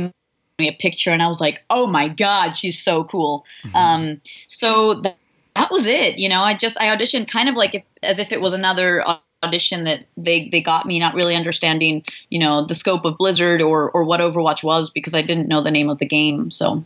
me 0.59 0.67
a 0.67 0.73
picture, 0.73 1.11
and 1.11 1.21
I 1.21 1.27
was 1.27 1.41
like, 1.41 1.63
oh 1.69 1.87
my 1.87 2.07
God, 2.07 2.53
she's 2.53 2.81
so 2.81 3.03
cool. 3.05 3.45
Mm-hmm. 3.63 3.75
Um, 3.75 4.21
so 4.47 4.95
that 4.95 5.17
was 5.71 5.85
it. 5.85 6.17
You 6.17 6.29
know, 6.29 6.41
I 6.41 6.55
just 6.55 6.79
I 6.79 6.95
auditioned 6.95 7.27
kind 7.29 7.49
of 7.49 7.55
like 7.55 7.75
if, 7.75 7.83
as 8.03 8.19
if 8.19 8.31
it 8.31 8.41
was 8.41 8.53
another 8.53 9.03
audition 9.43 9.85
that 9.85 10.05
they 10.17 10.49
they 10.49 10.61
got 10.61 10.85
me 10.85 10.99
not 10.99 11.15
really 11.15 11.35
understanding 11.35 12.03
you 12.29 12.37
know 12.37 12.63
the 12.65 12.75
scope 12.75 13.05
of 13.05 13.17
Blizzard 13.17 13.61
or 13.61 13.89
or 13.91 14.03
what 14.03 14.19
Overwatch 14.19 14.63
was 14.63 14.89
because 14.89 15.13
I 15.13 15.21
didn't 15.21 15.47
know 15.47 15.63
the 15.63 15.71
name 15.71 15.89
of 15.89 15.97
the 15.97 16.05
game. 16.05 16.51
So 16.51 16.83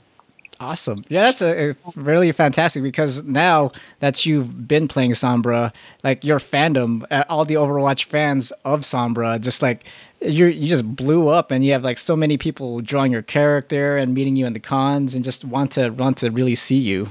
Awesome. 0.59 1.03
Yeah, 1.09 1.23
that's 1.23 1.41
a, 1.41 1.71
a, 1.71 1.75
really 1.97 2.31
fantastic 2.31 2.81
because 2.81 3.23
now 3.23 3.71
that 3.99 4.25
you've 4.25 4.67
been 4.67 4.87
playing 4.87 5.11
Sombra, 5.11 5.73
like 6.01 6.23
your 6.23 6.39
fandom, 6.39 7.03
uh, 7.11 7.25
all 7.27 7.43
the 7.43 7.55
Overwatch 7.55 8.05
fans 8.05 8.51
of 8.63 8.81
Sombra, 8.81 9.41
just 9.41 9.61
like 9.61 9.83
you 10.21 10.45
you 10.45 10.67
just 10.67 10.95
blew 10.95 11.27
up 11.27 11.51
and 11.51 11.65
you 11.65 11.73
have 11.73 11.83
like 11.83 11.97
so 11.97 12.15
many 12.15 12.37
people 12.37 12.79
drawing 12.79 13.11
your 13.11 13.21
character 13.21 13.97
and 13.97 14.13
meeting 14.13 14.37
you 14.37 14.45
in 14.45 14.53
the 14.53 14.59
cons 14.61 15.13
and 15.13 15.25
just 15.25 15.43
want 15.43 15.73
to 15.73 15.89
want 15.89 16.17
to 16.19 16.29
really 16.29 16.55
see 16.55 16.77
you. 16.77 17.09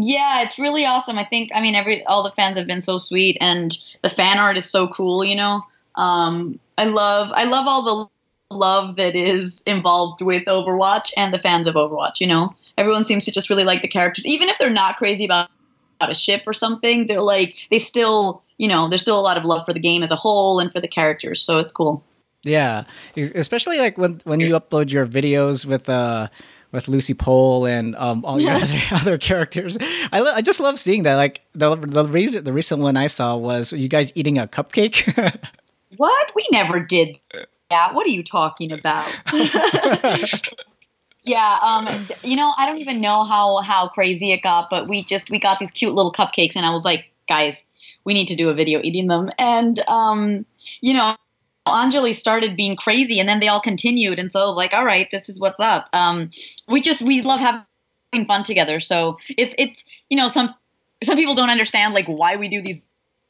Yeah, 0.00 0.42
it's 0.42 0.60
really 0.60 0.86
awesome. 0.86 1.18
I 1.18 1.24
think 1.24 1.50
I 1.52 1.60
mean 1.60 1.74
every 1.74 2.04
all 2.04 2.22
the 2.22 2.30
fans 2.30 2.56
have 2.56 2.68
been 2.68 2.80
so 2.80 2.98
sweet 2.98 3.36
and 3.40 3.76
the 4.02 4.08
fan 4.08 4.38
art 4.38 4.56
is 4.56 4.70
so 4.70 4.86
cool, 4.86 5.24
you 5.24 5.34
know. 5.34 5.64
Um 5.96 6.60
I 6.76 6.84
love 6.84 7.32
I 7.34 7.44
love 7.44 7.66
all 7.66 7.82
the 7.82 8.56
love 8.56 8.94
that 8.94 9.16
is 9.16 9.60
involved 9.66 10.22
with 10.22 10.44
Overwatch 10.44 11.10
and 11.16 11.34
the 11.34 11.38
fans 11.38 11.66
of 11.66 11.74
Overwatch, 11.74 12.20
you 12.20 12.28
know. 12.28 12.54
Everyone 12.76 13.02
seems 13.02 13.24
to 13.24 13.32
just 13.32 13.50
really 13.50 13.64
like 13.64 13.82
the 13.82 13.88
characters 13.88 14.24
even 14.24 14.48
if 14.48 14.56
they're 14.58 14.70
not 14.70 14.98
crazy 14.98 15.24
about, 15.24 15.50
about 16.00 16.12
a 16.12 16.14
ship 16.14 16.42
or 16.46 16.52
something, 16.52 17.08
they're 17.08 17.20
like 17.20 17.56
they 17.72 17.80
still, 17.80 18.44
you 18.56 18.68
know, 18.68 18.88
there's 18.88 19.02
still 19.02 19.18
a 19.18 19.20
lot 19.20 19.36
of 19.36 19.44
love 19.44 19.66
for 19.66 19.72
the 19.72 19.80
game 19.80 20.04
as 20.04 20.12
a 20.12 20.16
whole 20.16 20.60
and 20.60 20.70
for 20.70 20.80
the 20.80 20.86
characters, 20.86 21.42
so 21.42 21.58
it's 21.58 21.72
cool. 21.72 22.04
Yeah, 22.44 22.84
especially 23.16 23.78
like 23.78 23.98
when 23.98 24.20
when 24.22 24.38
you 24.38 24.54
upload 24.54 24.92
your 24.92 25.08
videos 25.08 25.66
with 25.66 25.88
uh 25.88 26.28
with 26.70 26.88
Lucy 26.88 27.14
Pohl 27.14 27.66
and 27.66 27.96
um, 27.96 28.24
all 28.24 28.40
your 28.40 28.52
other, 28.52 28.78
other 28.92 29.18
characters. 29.18 29.78
I, 30.12 30.20
lo- 30.20 30.32
I 30.34 30.42
just 30.42 30.60
love 30.60 30.78
seeing 30.78 31.04
that. 31.04 31.14
Like 31.14 31.40
the 31.54 31.76
the, 31.76 32.04
re- 32.04 32.26
the 32.26 32.52
recent 32.52 32.82
one 32.82 32.96
I 32.96 33.06
saw 33.06 33.36
was 33.36 33.72
you 33.72 33.88
guys 33.88 34.12
eating 34.14 34.38
a 34.38 34.46
cupcake. 34.46 35.38
what? 35.96 36.30
We 36.34 36.46
never 36.50 36.84
did 36.84 37.18
that. 37.70 37.94
What 37.94 38.06
are 38.06 38.10
you 38.10 38.22
talking 38.22 38.72
about? 38.72 39.08
yeah, 41.24 41.58
um, 41.62 42.06
you 42.22 42.36
know, 42.36 42.52
I 42.56 42.66
don't 42.66 42.78
even 42.78 43.00
know 43.00 43.24
how 43.24 43.58
how 43.58 43.88
crazy 43.88 44.32
it 44.32 44.42
got, 44.42 44.68
but 44.70 44.88
we 44.88 45.04
just 45.04 45.30
we 45.30 45.40
got 45.40 45.58
these 45.58 45.72
cute 45.72 45.94
little 45.94 46.12
cupcakes, 46.12 46.56
and 46.56 46.66
I 46.66 46.72
was 46.72 46.84
like, 46.84 47.06
guys, 47.28 47.64
we 48.04 48.14
need 48.14 48.28
to 48.28 48.36
do 48.36 48.48
a 48.48 48.54
video 48.54 48.80
eating 48.82 49.06
them, 49.06 49.30
and 49.38 49.78
um, 49.88 50.44
you 50.80 50.94
know 50.94 51.16
Anjali 51.68 52.14
started 52.14 52.56
being 52.56 52.76
crazy 52.76 53.20
and 53.20 53.28
then 53.28 53.40
they 53.40 53.48
all 53.48 53.60
continued. 53.60 54.18
And 54.18 54.30
so 54.30 54.42
I 54.42 54.44
was 54.44 54.56
like, 54.56 54.72
all 54.72 54.84
right, 54.84 55.08
this 55.10 55.28
is 55.28 55.40
what's 55.40 55.60
up. 55.60 55.88
Um, 55.92 56.30
we 56.68 56.80
just, 56.80 57.02
we 57.02 57.22
love 57.22 57.40
having 57.40 58.26
fun 58.26 58.42
together. 58.44 58.80
So 58.80 59.18
it's, 59.36 59.54
it's, 59.58 59.84
you 60.08 60.16
know, 60.16 60.28
some, 60.28 60.54
some 61.04 61.16
people 61.16 61.34
don't 61.34 61.50
understand 61.50 61.94
like 61.94 62.06
why 62.06 62.36
we 62.36 62.48
do 62.48 62.62
these 62.62 62.84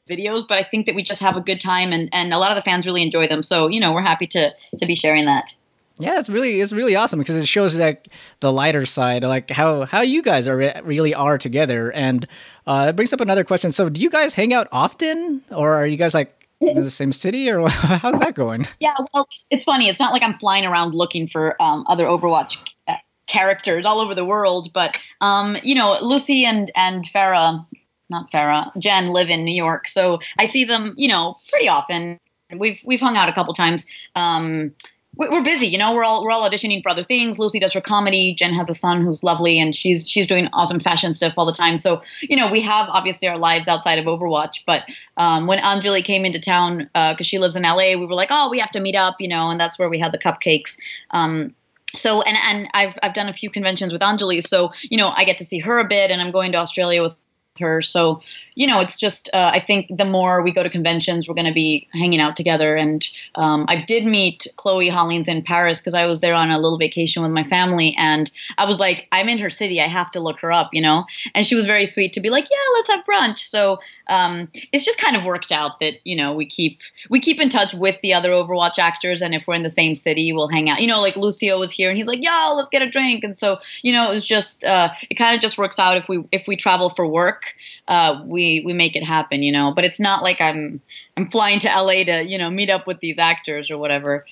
videos, 0.09 0.47
but 0.47 0.57
I 0.57 0.63
think 0.63 0.85
that 0.87 0.95
we 0.95 1.03
just 1.03 1.21
have 1.21 1.37
a 1.37 1.41
good 1.41 1.61
time 1.61 1.91
and, 1.93 2.09
and 2.11 2.33
a 2.33 2.37
lot 2.37 2.51
of 2.51 2.55
the 2.55 2.61
fans 2.61 2.85
really 2.85 3.03
enjoy 3.03 3.27
them. 3.27 3.43
So, 3.43 3.67
you 3.67 3.79
know, 3.79 3.93
we're 3.93 4.01
happy 4.01 4.27
to 4.27 4.51
to 4.77 4.85
be 4.85 4.95
sharing 4.95 5.25
that. 5.25 5.53
Yeah, 6.01 6.17
it's 6.17 6.29
really 6.29 6.61
it's 6.61 6.71
really 6.71 6.95
awesome 6.95 7.19
because 7.19 7.35
it 7.35 7.45
shows 7.45 7.75
that 7.75 8.07
the 8.39 8.53
lighter 8.53 8.85
side, 8.85 9.23
like 9.23 9.51
how 9.51 9.85
how 9.85 9.99
you 9.99 10.21
guys 10.21 10.47
are 10.47 10.81
really 10.83 11.13
are 11.13 11.37
together, 11.37 11.91
and 11.91 12.25
uh, 12.65 12.87
it 12.89 12.95
brings 12.95 13.11
up 13.11 13.19
another 13.19 13.43
question. 13.43 13.73
So, 13.73 13.89
do 13.89 13.99
you 13.99 14.09
guys 14.09 14.33
hang 14.33 14.53
out 14.53 14.69
often, 14.71 15.43
or 15.51 15.73
are 15.73 15.85
you 15.85 15.97
guys 15.97 16.13
like 16.13 16.38
in 16.61 16.75
the 16.83 16.91
same 16.91 17.13
city, 17.13 17.49
or 17.49 17.67
how's 17.69 18.19
that 18.19 18.35
going? 18.35 18.67
Yeah, 18.79 18.95
well, 19.13 19.27
it's 19.49 19.63
funny. 19.63 19.89
It's 19.89 19.99
not 19.99 20.13
like 20.13 20.23
I'm 20.23 20.37
flying 20.39 20.65
around 20.65 20.93
looking 20.93 21.27
for 21.27 21.61
um, 21.61 21.83
other 21.87 22.05
Overwatch 22.05 22.57
uh, 22.87 22.95
characters 23.27 23.85
all 23.85 23.99
over 23.99 24.15
the 24.15 24.25
world, 24.25 24.73
but 24.73 24.95
um, 25.21 25.57
you 25.63 25.75
know, 25.75 25.97
Lucy 26.01 26.45
and 26.45 26.71
and 26.75 27.05
Pharah, 27.05 27.65
not 28.09 28.31
Pharah, 28.31 28.71
Jen 28.79 29.09
live 29.09 29.29
in 29.29 29.43
New 29.45 29.55
York, 29.55 29.87
so 29.87 30.19
I 30.37 30.47
see 30.47 30.65
them, 30.65 30.93
you 30.97 31.07
know, 31.07 31.35
pretty 31.49 31.67
often. 31.67 32.19
We've 32.57 32.81
we've 32.83 32.99
hung 32.99 33.15
out 33.15 33.29
a 33.29 33.33
couple 33.33 33.53
times. 33.53 33.85
Um, 34.15 34.73
we're 35.19 35.43
busy, 35.43 35.67
you 35.67 35.77
know. 35.77 35.93
We're 35.93 36.03
all 36.03 36.23
we're 36.23 36.31
all 36.31 36.49
auditioning 36.49 36.81
for 36.81 36.89
other 36.89 37.03
things. 37.03 37.37
Lucy 37.37 37.59
does 37.59 37.73
her 37.73 37.81
comedy. 37.81 38.33
Jen 38.33 38.53
has 38.53 38.69
a 38.69 38.73
son 38.73 39.03
who's 39.03 39.21
lovely, 39.21 39.59
and 39.59 39.75
she's 39.75 40.09
she's 40.09 40.25
doing 40.25 40.47
awesome 40.53 40.79
fashion 40.79 41.13
stuff 41.13 41.33
all 41.35 41.45
the 41.45 41.51
time. 41.51 41.77
So 41.77 42.01
you 42.21 42.37
know, 42.37 42.49
we 42.49 42.61
have 42.61 42.87
obviously 42.89 43.27
our 43.27 43.37
lives 43.37 43.67
outside 43.67 43.99
of 43.99 44.05
Overwatch. 44.05 44.63
But 44.65 44.83
um, 45.17 45.45
when 45.45 45.59
Anjali 45.59 46.03
came 46.03 46.23
into 46.23 46.39
town 46.39 46.89
because 46.93 47.17
uh, 47.19 47.23
she 47.23 47.37
lives 47.37 47.57
in 47.57 47.63
LA, 47.63 47.97
we 47.97 48.05
were 48.05 48.13
like, 48.13 48.29
oh, 48.31 48.49
we 48.49 48.59
have 48.59 48.71
to 48.71 48.79
meet 48.79 48.95
up, 48.95 49.19
you 49.19 49.27
know, 49.27 49.49
and 49.49 49.59
that's 49.59 49.77
where 49.77 49.89
we 49.89 49.99
had 49.99 50.13
the 50.13 50.19
cupcakes. 50.19 50.77
Um, 51.11 51.53
so 51.95 52.21
and 52.21 52.37
and 52.45 52.69
I've 52.73 52.97
I've 53.03 53.13
done 53.13 53.29
a 53.29 53.33
few 53.33 53.49
conventions 53.49 53.91
with 53.91 54.01
Anjali, 54.01 54.45
so 54.45 54.71
you 54.83 54.97
know 54.97 55.11
I 55.15 55.25
get 55.25 55.37
to 55.39 55.45
see 55.45 55.59
her 55.59 55.79
a 55.79 55.87
bit, 55.87 56.11
and 56.11 56.21
I'm 56.21 56.31
going 56.31 56.51
to 56.53 56.57
Australia 56.59 57.01
with 57.03 57.15
her. 57.59 57.81
So, 57.81 58.21
you 58.55 58.67
know, 58.67 58.81
it's 58.81 58.97
just, 58.97 59.29
uh, 59.33 59.51
I 59.53 59.63
think 59.65 59.87
the 59.95 60.05
more 60.05 60.41
we 60.41 60.51
go 60.51 60.63
to 60.63 60.69
conventions, 60.69 61.27
we're 61.27 61.35
going 61.35 61.47
to 61.47 61.53
be 61.53 61.87
hanging 61.93 62.19
out 62.19 62.35
together. 62.35 62.75
And 62.75 63.07
um, 63.35 63.65
I 63.69 63.83
did 63.85 64.05
meet 64.05 64.47
Chloe 64.57 64.89
Hollings 64.89 65.27
in 65.27 65.41
Paris 65.43 65.79
because 65.79 65.93
I 65.93 66.05
was 66.05 66.19
there 66.19 66.33
on 66.33 66.51
a 66.51 66.59
little 66.59 66.77
vacation 66.77 67.23
with 67.23 67.31
my 67.31 67.45
family. 67.45 67.95
And 67.97 68.29
I 68.57 68.65
was 68.65 68.79
like, 68.79 69.07
I'm 69.11 69.29
in 69.29 69.37
her 69.37 69.49
city. 69.49 69.79
I 69.79 69.87
have 69.87 70.11
to 70.11 70.19
look 70.19 70.39
her 70.41 70.51
up, 70.51 70.71
you 70.73 70.81
know? 70.81 71.05
And 71.33 71.45
she 71.45 71.55
was 71.55 71.65
very 71.65 71.85
sweet 71.85 72.13
to 72.13 72.19
be 72.19 72.29
like, 72.29 72.49
yeah, 72.49 72.57
let's 72.75 72.89
have 72.89 73.05
brunch. 73.05 73.39
So 73.39 73.79
um, 74.07 74.49
it's 74.73 74.83
just 74.83 74.99
kind 74.99 75.15
of 75.15 75.23
worked 75.23 75.51
out 75.51 75.79
that, 75.79 75.93
you 76.03 76.15
know, 76.15 76.35
we 76.35 76.45
keep, 76.45 76.79
we 77.09 77.19
keep 77.19 77.39
in 77.39 77.49
touch 77.49 77.73
with 77.73 78.01
the 78.01 78.13
other 78.13 78.31
Overwatch 78.31 78.77
actors. 78.77 79.21
And 79.21 79.33
if 79.33 79.47
we're 79.47 79.55
in 79.55 79.63
the 79.63 79.69
same 79.69 79.95
city, 79.95 80.33
we'll 80.33 80.49
hang 80.49 80.69
out. 80.69 80.81
You 80.81 80.87
know, 80.87 80.99
like 80.99 81.15
Lucio 81.15 81.57
was 81.57 81.71
here 81.71 81.89
and 81.89 81.97
he's 81.97 82.07
like, 82.07 82.21
yeah, 82.21 82.53
let's 82.55 82.69
get 82.69 82.81
a 82.81 82.89
drink. 82.89 83.23
And 83.23 83.37
so, 83.37 83.59
you 83.81 83.93
know, 83.93 84.09
it 84.09 84.13
was 84.13 84.27
just, 84.27 84.65
uh, 84.65 84.89
it 85.09 85.15
kind 85.15 85.35
of 85.35 85.41
just 85.41 85.57
works 85.57 85.79
out 85.79 85.95
if 85.95 86.09
we, 86.09 86.25
if 86.31 86.47
we 86.47 86.57
travel 86.57 86.89
for 86.89 87.07
work 87.07 87.48
uh, 87.87 88.21
we 88.25 88.63
we 88.65 88.73
make 88.73 88.95
it 88.95 89.03
happen, 89.03 89.43
you 89.43 89.51
know. 89.51 89.73
But 89.73 89.85
it's 89.85 89.99
not 89.99 90.23
like 90.23 90.41
I'm 90.41 90.81
I'm 91.17 91.27
flying 91.27 91.59
to 91.59 91.67
LA 91.67 92.03
to 92.03 92.23
you 92.25 92.37
know 92.37 92.49
meet 92.49 92.69
up 92.69 92.87
with 92.87 92.99
these 92.99 93.19
actors 93.19 93.69
or 93.71 93.77
whatever. 93.77 94.25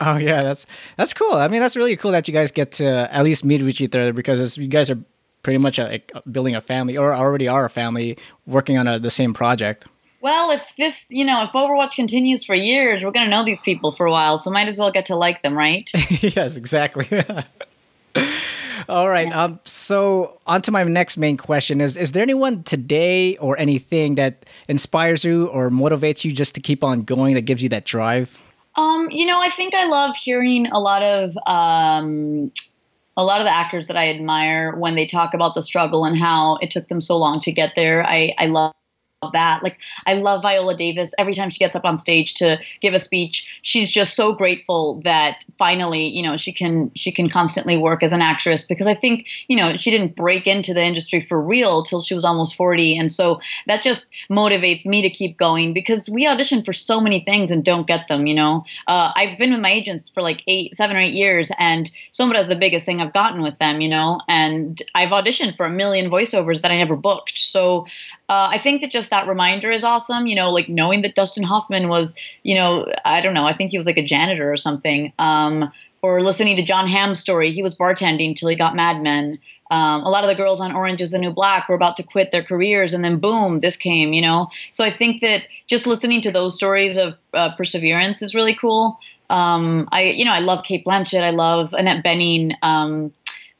Oh 0.00 0.16
yeah, 0.16 0.42
that's 0.42 0.66
that's 0.96 1.12
cool. 1.12 1.34
I 1.34 1.48
mean, 1.48 1.60
that's 1.60 1.76
really 1.76 1.96
cool 1.96 2.12
that 2.12 2.28
you 2.28 2.34
guys 2.34 2.50
get 2.52 2.72
to 2.72 3.12
at 3.12 3.24
least 3.24 3.44
meet 3.44 3.60
with 3.60 3.80
each 3.80 3.94
other 3.94 4.12
because 4.12 4.56
you 4.56 4.68
guys 4.68 4.90
are 4.90 4.98
pretty 5.42 5.58
much 5.58 5.78
a, 5.78 6.00
building 6.30 6.54
a 6.54 6.60
family 6.60 6.96
or 6.96 7.14
already 7.14 7.48
are 7.48 7.64
a 7.64 7.70
family 7.70 8.18
working 8.46 8.76
on 8.76 8.86
a, 8.86 8.98
the 8.98 9.10
same 9.10 9.32
project. 9.34 9.86
Well, 10.20 10.50
if 10.50 10.74
this, 10.76 11.06
you 11.10 11.24
know, 11.24 11.44
if 11.44 11.50
Overwatch 11.50 11.94
continues 11.94 12.44
for 12.44 12.54
years, 12.54 13.04
we're 13.04 13.12
going 13.12 13.26
to 13.26 13.30
know 13.30 13.44
these 13.44 13.62
people 13.62 13.92
for 13.92 14.04
a 14.04 14.10
while, 14.10 14.36
so 14.36 14.50
might 14.50 14.66
as 14.66 14.76
well 14.76 14.90
get 14.90 15.06
to 15.06 15.16
like 15.16 15.42
them, 15.42 15.56
right? 15.56 15.88
yes, 16.20 16.56
exactly. 16.56 17.06
All 18.88 19.10
right. 19.10 19.30
Um, 19.30 19.60
so 19.64 20.38
on 20.46 20.62
to 20.62 20.70
my 20.70 20.82
next 20.84 21.18
main 21.18 21.36
question 21.36 21.80
is 21.80 21.96
is 21.96 22.12
there 22.12 22.22
anyone 22.22 22.62
today 22.62 23.36
or 23.36 23.58
anything 23.58 24.14
that 24.14 24.46
inspires 24.66 25.24
you 25.24 25.48
or 25.48 25.68
motivates 25.68 26.24
you 26.24 26.32
just 26.32 26.54
to 26.54 26.60
keep 26.60 26.82
on 26.82 27.02
going 27.02 27.34
that 27.34 27.42
gives 27.42 27.62
you 27.62 27.68
that 27.68 27.84
drive? 27.84 28.40
Um, 28.76 29.08
you 29.10 29.26
know, 29.26 29.40
I 29.40 29.50
think 29.50 29.74
I 29.74 29.86
love 29.86 30.16
hearing 30.16 30.68
a 30.68 30.80
lot 30.80 31.02
of 31.02 31.36
um, 31.46 32.50
a 33.18 33.24
lot 33.24 33.40
of 33.40 33.44
the 33.44 33.54
actors 33.54 33.88
that 33.88 33.96
I 33.96 34.08
admire 34.08 34.74
when 34.76 34.94
they 34.94 35.04
talk 35.04 35.34
about 35.34 35.56
the 35.56 35.62
struggle 35.62 36.04
and 36.04 36.16
how 36.16 36.56
it 36.62 36.70
took 36.70 36.86
them 36.86 37.00
so 37.00 37.16
long 37.18 37.40
to 37.40 37.52
get 37.52 37.72
there. 37.74 38.06
I, 38.06 38.32
I 38.38 38.46
love 38.46 38.72
that. 39.32 39.62
Like 39.62 39.78
I 40.06 40.14
love 40.14 40.42
Viola 40.42 40.76
Davis. 40.76 41.12
Every 41.18 41.34
time 41.34 41.50
she 41.50 41.58
gets 41.58 41.74
up 41.74 41.84
on 41.84 41.98
stage 41.98 42.34
to 42.34 42.58
give 42.80 42.94
a 42.94 42.98
speech, 42.98 43.48
she's 43.62 43.90
just 43.90 44.14
so 44.14 44.32
grateful 44.32 45.00
that 45.04 45.44
finally, 45.58 46.06
you 46.06 46.22
know, 46.22 46.36
she 46.36 46.52
can 46.52 46.92
she 46.94 47.10
can 47.10 47.28
constantly 47.28 47.76
work 47.76 48.02
as 48.02 48.12
an 48.12 48.22
actress 48.22 48.64
because 48.64 48.86
I 48.86 48.94
think, 48.94 49.26
you 49.48 49.56
know, 49.56 49.76
she 49.76 49.90
didn't 49.90 50.14
break 50.14 50.46
into 50.46 50.72
the 50.72 50.82
industry 50.82 51.20
for 51.20 51.40
real 51.40 51.82
till 51.82 52.00
she 52.00 52.14
was 52.14 52.24
almost 52.24 52.54
40 52.54 52.96
and 52.96 53.10
so 53.10 53.40
that 53.66 53.82
just 53.82 54.08
motivates 54.30 54.86
me 54.86 55.02
to 55.02 55.10
keep 55.10 55.36
going 55.36 55.72
because 55.72 56.08
we 56.08 56.26
audition 56.26 56.62
for 56.62 56.72
so 56.72 57.00
many 57.00 57.20
things 57.20 57.50
and 57.50 57.64
don't 57.64 57.86
get 57.86 58.06
them, 58.08 58.26
you 58.26 58.34
know. 58.34 58.64
Uh, 58.86 59.12
I've 59.16 59.36
been 59.36 59.50
with 59.50 59.60
my 59.60 59.72
agents 59.72 60.08
for 60.08 60.22
like 60.22 60.44
8 60.46 60.76
7 60.76 60.96
or 60.96 61.00
8 61.00 61.12
years 61.12 61.50
and 61.58 61.90
Sombra 62.12 62.38
is 62.38 62.46
the 62.46 62.56
biggest 62.56 62.86
thing 62.86 63.00
I've 63.00 63.12
gotten 63.12 63.42
with 63.42 63.58
them, 63.58 63.80
you 63.80 63.88
know, 63.88 64.20
and 64.28 64.80
I've 64.94 65.10
auditioned 65.10 65.56
for 65.56 65.66
a 65.66 65.70
million 65.70 66.08
voiceovers 66.08 66.62
that 66.62 66.70
I 66.70 66.76
never 66.76 66.94
booked. 66.94 67.36
So 67.38 67.86
uh, 68.28 68.48
I 68.50 68.58
think 68.58 68.82
that 68.82 68.90
just 68.90 69.10
that 69.10 69.26
reminder 69.26 69.70
is 69.70 69.84
awesome. 69.84 70.26
You 70.26 70.36
know, 70.36 70.50
like 70.50 70.68
knowing 70.68 71.02
that 71.02 71.14
Dustin 71.14 71.44
Hoffman 71.44 71.88
was, 71.88 72.14
you 72.42 72.54
know, 72.54 72.86
I 73.04 73.20
don't 73.20 73.34
know, 73.34 73.46
I 73.46 73.54
think 73.54 73.70
he 73.70 73.78
was 73.78 73.86
like 73.86 73.98
a 73.98 74.04
janitor 74.04 74.52
or 74.52 74.56
something. 74.56 75.12
Um, 75.18 75.72
or 76.02 76.22
listening 76.22 76.56
to 76.56 76.62
Jon 76.62 76.86
Hamm's 76.86 77.18
story, 77.18 77.50
he 77.50 77.62
was 77.62 77.74
bartending 77.74 78.36
till 78.36 78.48
he 78.48 78.56
got 78.56 78.76
Mad 78.76 79.02
Men. 79.02 79.38
Um, 79.70 80.02
a 80.02 80.08
lot 80.08 80.24
of 80.24 80.30
the 80.30 80.36
girls 80.36 80.60
on 80.60 80.74
Orange 80.74 81.02
is 81.02 81.10
the 81.10 81.18
New 81.18 81.32
Black 81.32 81.68
were 81.68 81.74
about 81.74 81.96
to 81.98 82.02
quit 82.02 82.30
their 82.30 82.42
careers, 82.42 82.94
and 82.94 83.04
then 83.04 83.18
boom, 83.18 83.60
this 83.60 83.76
came, 83.76 84.12
you 84.12 84.22
know? 84.22 84.48
So 84.70 84.84
I 84.84 84.90
think 84.90 85.20
that 85.20 85.42
just 85.66 85.86
listening 85.86 86.22
to 86.22 86.30
those 86.30 86.54
stories 86.54 86.96
of 86.96 87.18
uh, 87.34 87.54
perseverance 87.56 88.22
is 88.22 88.34
really 88.34 88.54
cool. 88.54 88.98
Um, 89.30 89.88
I, 89.92 90.04
you 90.04 90.24
know, 90.24 90.32
I 90.32 90.38
love 90.38 90.64
Cate 90.64 90.84
Blanchett. 90.86 91.22
I 91.22 91.30
love 91.30 91.74
Annette 91.74 92.02
Bening. 92.02 92.54
Um, 92.62 93.12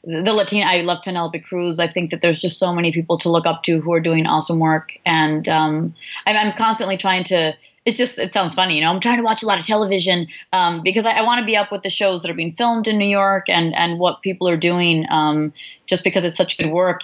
the 0.09 0.33
Latina. 0.33 0.65
I 0.65 0.81
love 0.81 1.03
Penelope 1.03 1.39
Cruz. 1.39 1.77
I 1.79 1.87
think 1.87 2.09
that 2.09 2.21
there's 2.21 2.41
just 2.41 2.57
so 2.57 2.73
many 2.73 2.91
people 2.91 3.17
to 3.19 3.29
look 3.29 3.45
up 3.45 3.61
to 3.63 3.79
who 3.79 3.93
are 3.93 3.99
doing 3.99 4.25
awesome 4.25 4.59
work, 4.59 4.97
and 5.05 5.47
um, 5.47 5.93
I'm, 6.25 6.35
I'm, 6.35 6.53
constantly 6.53 6.97
trying 6.97 7.23
to. 7.25 7.55
It 7.85 7.95
just 7.95 8.17
it 8.17 8.33
sounds 8.33 8.55
funny, 8.55 8.75
you 8.75 8.81
know. 8.81 8.89
I'm 8.89 8.99
trying 8.99 9.17
to 9.17 9.23
watch 9.23 9.43
a 9.43 9.45
lot 9.45 9.59
of 9.59 9.65
television 9.65 10.27
um, 10.51 10.81
because 10.83 11.05
I, 11.05 11.11
I 11.11 11.21
want 11.21 11.39
to 11.39 11.45
be 11.45 11.55
up 11.55 11.71
with 11.71 11.83
the 11.83 11.89
shows 11.91 12.23
that 12.23 12.31
are 12.31 12.35
being 12.35 12.53
filmed 12.53 12.87
in 12.87 12.97
New 12.97 13.07
York 13.07 13.49
and 13.49 13.75
and 13.75 13.99
what 13.99 14.21
people 14.23 14.49
are 14.49 14.57
doing. 14.57 15.05
Um, 15.09 15.53
just 15.85 16.03
because 16.03 16.25
it's 16.25 16.35
such 16.35 16.57
good 16.57 16.71
work, 16.71 17.03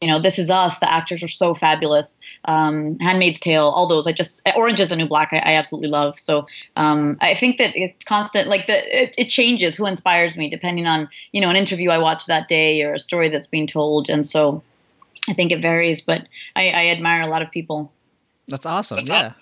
you 0.00 0.08
know, 0.08 0.18
This 0.18 0.38
Is 0.38 0.50
Us. 0.50 0.78
The 0.78 0.90
actors 0.90 1.22
are 1.22 1.28
so 1.28 1.54
fabulous. 1.54 2.18
Um, 2.46 2.98
Handmaid's 3.00 3.40
Tale, 3.40 3.64
all 3.64 3.86
those. 3.86 4.06
I 4.06 4.12
just 4.12 4.40
Orange 4.56 4.80
is 4.80 4.88
the 4.88 4.96
New 4.96 5.06
Black. 5.06 5.28
I, 5.32 5.38
I 5.38 5.52
absolutely 5.52 5.90
love. 5.90 6.18
So 6.18 6.46
um, 6.76 7.18
I 7.20 7.34
think 7.34 7.58
that 7.58 7.76
it's 7.76 8.04
constant. 8.04 8.48
Like 8.48 8.66
the 8.66 9.02
it, 9.02 9.14
it, 9.18 9.24
changes 9.26 9.76
who 9.76 9.86
inspires 9.86 10.36
me 10.36 10.48
depending 10.48 10.86
on 10.86 11.08
you 11.32 11.40
know 11.40 11.50
an 11.50 11.56
interview 11.56 11.90
I 11.90 11.98
watch 11.98 12.26
that 12.26 12.48
day 12.48 12.82
or 12.82 12.94
a 12.94 12.98
story 12.98 13.28
that's 13.28 13.46
being 13.46 13.66
told, 13.66 14.08
and 14.08 14.24
so 14.24 14.62
I 15.28 15.34
think 15.34 15.52
it 15.52 15.60
varies. 15.60 16.00
But 16.00 16.28
I, 16.56 16.70
I 16.70 16.86
admire 16.86 17.20
a 17.20 17.28
lot 17.28 17.42
of 17.42 17.50
people. 17.50 17.92
That's 18.48 18.66
awesome. 18.66 19.00
yeah, 19.04 19.34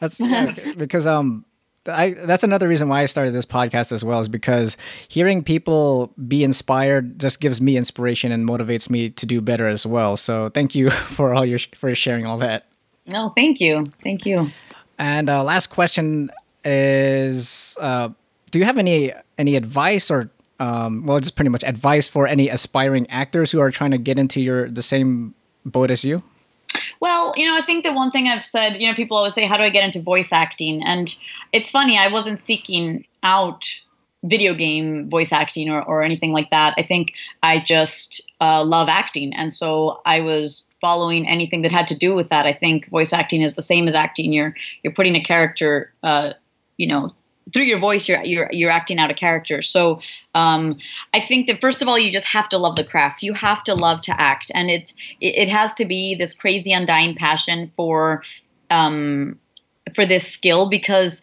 that's 0.00 0.18
yeah, 0.20 0.54
because 0.78 1.06
um 1.06 1.44
I 1.88 2.10
that's 2.10 2.44
another 2.44 2.68
reason 2.68 2.88
why 2.88 3.02
I 3.02 3.06
started 3.06 3.32
this 3.32 3.46
podcast 3.46 3.92
as 3.92 4.04
well 4.04 4.20
is 4.20 4.28
because 4.28 4.76
hearing 5.08 5.42
people 5.42 6.12
be 6.26 6.44
inspired 6.44 7.18
just 7.18 7.40
gives 7.40 7.60
me 7.60 7.76
inspiration 7.76 8.32
and 8.32 8.48
motivates 8.48 8.90
me 8.90 9.10
to 9.10 9.26
do 9.26 9.40
better 9.40 9.66
as 9.66 9.86
well. 9.86 10.16
So 10.16 10.50
thank 10.50 10.74
you 10.74 10.90
for 11.16 11.34
all 11.34 11.44
your 11.44 11.58
for 11.74 11.94
sharing 11.94 12.26
all 12.26 12.38
that. 12.38 12.66
No, 13.12 13.32
thank 13.36 13.60
you, 13.60 13.84
thank 14.02 14.26
you. 14.26 14.50
And 14.98 15.28
uh, 15.28 15.44
last 15.44 15.68
question 15.68 16.30
is: 16.64 17.76
uh, 17.80 18.10
Do 18.50 18.58
you 18.58 18.64
have 18.64 18.78
any 18.78 19.12
any 19.38 19.56
advice 19.56 20.10
or 20.10 20.30
um, 20.58 21.06
well, 21.06 21.20
just 21.20 21.36
pretty 21.36 21.50
much 21.50 21.64
advice 21.64 22.08
for 22.08 22.26
any 22.26 22.48
aspiring 22.48 23.08
actors 23.10 23.52
who 23.52 23.60
are 23.60 23.70
trying 23.70 23.90
to 23.90 23.98
get 23.98 24.18
into 24.18 24.40
your 24.40 24.70
the 24.70 24.82
same 24.82 25.34
boat 25.64 25.90
as 25.90 26.04
you? 26.04 26.22
You 27.36 27.44
know, 27.44 27.56
I 27.56 27.60
think 27.60 27.84
the 27.84 27.92
one 27.92 28.10
thing 28.10 28.28
I've 28.28 28.44
said, 28.44 28.80
you 28.80 28.88
know, 28.88 28.94
people 28.94 29.16
always 29.16 29.34
say, 29.34 29.44
how 29.44 29.56
do 29.56 29.62
I 29.62 29.70
get 29.70 29.84
into 29.84 30.00
voice 30.00 30.32
acting? 30.32 30.82
And 30.82 31.14
it's 31.52 31.70
funny, 31.70 31.98
I 31.98 32.10
wasn't 32.10 32.40
seeking 32.40 33.04
out 33.22 33.66
video 34.24 34.54
game 34.54 35.08
voice 35.10 35.32
acting 35.32 35.68
or, 35.68 35.82
or 35.82 36.02
anything 36.02 36.32
like 36.32 36.50
that. 36.50 36.74
I 36.78 36.82
think 36.82 37.12
I 37.42 37.60
just 37.60 38.28
uh, 38.40 38.64
love 38.64 38.88
acting. 38.88 39.34
And 39.34 39.52
so 39.52 40.00
I 40.06 40.20
was 40.20 40.66
following 40.80 41.28
anything 41.28 41.62
that 41.62 41.72
had 41.72 41.86
to 41.88 41.96
do 41.96 42.14
with 42.14 42.30
that. 42.30 42.46
I 42.46 42.52
think 42.52 42.88
voice 42.88 43.12
acting 43.12 43.42
is 43.42 43.54
the 43.54 43.62
same 43.62 43.86
as 43.86 43.94
acting. 43.94 44.32
You're, 44.32 44.54
you're 44.82 44.94
putting 44.94 45.14
a 45.14 45.22
character, 45.22 45.92
uh, 46.02 46.32
you 46.76 46.88
know, 46.88 47.14
through 47.52 47.64
your 47.64 47.78
voice 47.78 48.08
you're 48.08 48.24
you're 48.24 48.48
you're 48.52 48.70
acting 48.70 48.98
out 48.98 49.10
a 49.10 49.14
character. 49.14 49.62
So 49.62 50.00
um, 50.34 50.78
i 51.14 51.20
think 51.20 51.46
that 51.46 51.60
first 51.60 51.82
of 51.82 51.88
all 51.88 51.98
you 51.98 52.12
just 52.12 52.26
have 52.26 52.48
to 52.50 52.58
love 52.58 52.76
the 52.76 52.84
craft. 52.84 53.22
You 53.22 53.32
have 53.34 53.62
to 53.64 53.74
love 53.74 54.00
to 54.02 54.20
act. 54.20 54.50
And 54.54 54.70
it's 54.70 54.94
it, 55.20 55.34
it 55.36 55.48
has 55.48 55.74
to 55.74 55.84
be 55.84 56.14
this 56.14 56.34
crazy 56.34 56.72
undying 56.72 57.14
passion 57.14 57.72
for 57.76 58.22
um, 58.70 59.38
for 59.94 60.04
this 60.04 60.26
skill 60.26 60.68
because 60.68 61.22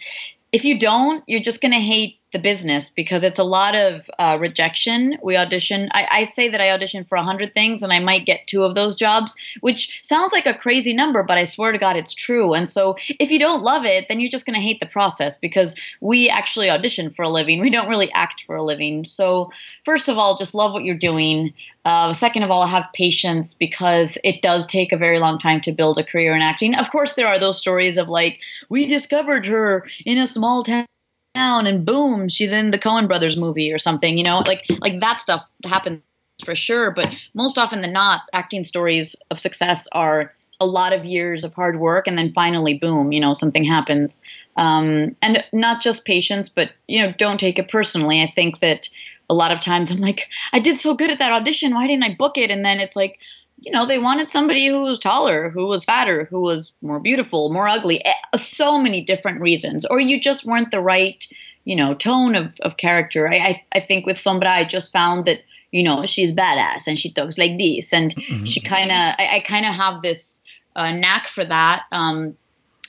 if 0.52 0.64
you 0.64 0.80
don't 0.80 1.24
you're 1.28 1.42
just 1.42 1.62
going 1.62 1.74
to 1.74 1.80
hate 1.80 2.20
the 2.34 2.40
business 2.40 2.90
because 2.90 3.24
it's 3.24 3.40
a 3.40 3.44
lot 3.44 3.76
of 3.76 4.10
uh, 4.20 4.38
rejection. 4.40 5.18
We 5.24 5.38
audition. 5.38 5.90
I, 5.94 6.08
I 6.12 6.26
say 6.26 6.50
that 6.50 6.60
I 6.60 6.72
audition 6.72 7.06
for 7.06 7.18
hundred 7.18 7.54
things 7.54 7.82
and 7.82 7.94
I 7.94 8.00
might 8.00 8.26
get 8.26 8.48
two 8.48 8.64
of 8.64 8.76
those 8.76 8.98
jobs, 8.98 9.36
which 9.62 10.02
sounds 10.04 10.34
like 10.34 10.46
a 10.46 10.54
crazy 10.54 10.94
number, 10.94 11.24
but 11.24 11.38
I 11.38 11.46
swear 11.46 11.72
to 11.72 11.78
God, 11.78 11.96
it's 11.96 12.14
true. 12.14 12.54
And 12.54 12.70
so 12.70 12.98
if 13.08 13.32
you 13.32 13.40
don't 13.40 13.64
love 13.64 13.86
it, 13.86 14.08
then 14.10 14.20
you're 14.20 14.30
just 14.30 14.46
going 14.46 14.56
to 14.56 14.62
hate 14.62 14.82
the 14.82 14.86
process 14.86 15.38
because 15.38 15.80
we 16.02 16.30
actually 16.30 16.70
audition 16.70 17.10
for 17.10 17.24
a 17.24 17.30
living. 17.30 17.62
We 17.62 17.70
don't 17.70 17.88
really 17.88 18.12
act 18.12 18.44
for 18.44 18.58
a 18.58 18.64
living. 18.64 19.06
So 19.06 19.52
first 19.86 20.10
of 20.10 20.18
all, 20.18 20.38
just 20.38 20.54
love 20.54 20.74
what 20.74 20.84
you're 20.84 20.96
doing. 20.96 21.54
Uh, 21.86 22.14
second 22.14 22.44
of 22.44 22.52
all, 22.52 22.66
have 22.66 22.88
patience 22.94 23.54
because 23.54 24.18
it 24.24 24.42
does 24.42 24.66
take 24.66 24.92
a 24.92 24.98
very 24.98 25.20
long 25.20 25.38
time 25.38 25.62
to 25.62 25.72
build 25.72 25.98
a 25.98 26.04
career 26.04 26.36
in 26.36 26.42
acting. 26.42 26.76
Of 26.76 26.90
course, 26.90 27.14
there 27.14 27.28
are 27.28 27.40
those 27.40 27.60
stories 27.60 27.98
of 27.98 28.10
like, 28.10 28.40
we 28.70 28.86
discovered 28.86 29.46
her 29.46 29.88
in 30.06 30.18
a 30.18 30.28
small 30.28 30.64
town 30.64 30.88
down 31.34 31.68
and 31.68 31.86
boom, 31.86 32.30
she's 32.30 32.52
in 32.52 32.72
the 32.72 32.80
Coen 32.80 33.08
Brothers 33.08 33.38
movie 33.38 33.72
or 33.74 33.78
something, 33.78 34.18
you 34.18 34.24
know, 34.24 34.40
like 34.46 34.66
like 34.82 35.00
that 35.00 35.22
stuff 35.22 35.46
happens 35.64 36.02
for 36.46 36.56
sure. 36.56 36.92
But 36.92 37.14
most 37.34 37.58
often 37.58 37.82
than 37.82 37.94
not, 37.94 38.22
acting 38.34 38.64
stories 38.64 39.16
of 39.32 39.40
success 39.40 39.88
are 39.94 40.32
a 40.60 40.66
lot 40.66 40.94
of 40.94 41.04
years 41.04 41.44
of 41.44 41.54
hard 41.54 41.80
work 41.80 42.08
and 42.08 42.18
then 42.18 42.32
finally 42.32 42.76
boom 42.78 43.12
you 43.12 43.20
know 43.20 43.34
something 43.34 43.64
happens. 43.64 44.22
Um, 44.56 45.16
and 45.22 45.44
not 45.52 45.82
just 45.82 46.06
patience 46.06 46.48
but 46.50 46.72
you 46.88 47.04
know 47.04 47.14
don't 47.18 47.40
take 47.40 47.60
it 47.60 47.70
personally. 47.70 48.22
I 48.22 48.28
think 48.28 48.60
that 48.60 48.90
a 49.30 49.34
lot 49.34 49.54
of 49.54 49.62
times 49.62 49.90
i'm 49.90 50.00
like 50.00 50.28
i 50.52 50.60
did 50.60 50.78
so 50.78 50.94
good 50.94 51.10
at 51.10 51.18
that 51.20 51.32
audition. 51.32 51.74
Why 51.74 51.88
didn't 51.88 52.04
i 52.04 52.14
book 52.14 52.38
it? 52.38 52.52
And 52.52 52.64
then 52.64 52.80
it's 52.80 52.96
like 52.96 53.20
you 53.64 53.72
know, 53.72 53.86
they 53.86 53.98
wanted 53.98 54.30
somebody 54.30 54.68
who 54.68 54.82
was 54.82 55.00
taller, 55.00 55.50
who 55.50 55.68
was 55.68 55.86
fatter, 55.86 56.26
who 56.26 56.42
was 56.42 56.74
more 56.82 57.00
beautiful, 57.00 57.52
more 57.52 57.68
ugly, 57.68 58.04
eh, 58.06 58.14
so 58.36 58.78
many 58.78 59.02
different 59.02 59.40
reasons. 59.40 59.86
Or 59.86 60.00
you 60.00 60.20
just 60.20 60.46
weren't 60.46 60.72
the 60.72 60.82
right, 60.82 61.26
you 61.64 61.76
know, 61.76 61.94
tone 61.94 62.36
of, 62.36 62.60
of 62.62 62.78
character. 62.78 63.28
I, 63.28 63.36
I, 63.38 63.64
I 63.76 63.80
think 63.80 64.06
with 64.06 64.18
Sombra, 64.18 64.48
I 64.48 64.66
just 64.66 64.92
found 64.92 65.26
that, 65.26 65.42
you 65.72 65.82
know, 65.82 66.06
she's 66.06 66.34
badass 66.34 66.88
and 66.88 67.00
she 67.00 67.12
talks 67.12 67.38
like 67.38 67.58
this. 67.58 67.94
And 67.94 68.14
mm-hmm. 68.14 68.44
she 68.44 68.60
kind 68.60 68.92
of, 68.92 69.16
I, 69.18 69.38
I 69.38 69.40
kind 69.40 69.66
of 69.66 69.74
have 69.74 70.02
this 70.02 70.44
uh, 70.76 70.92
knack 70.92 71.28
for 71.28 71.46
that. 71.46 71.84
Um, 71.92 72.36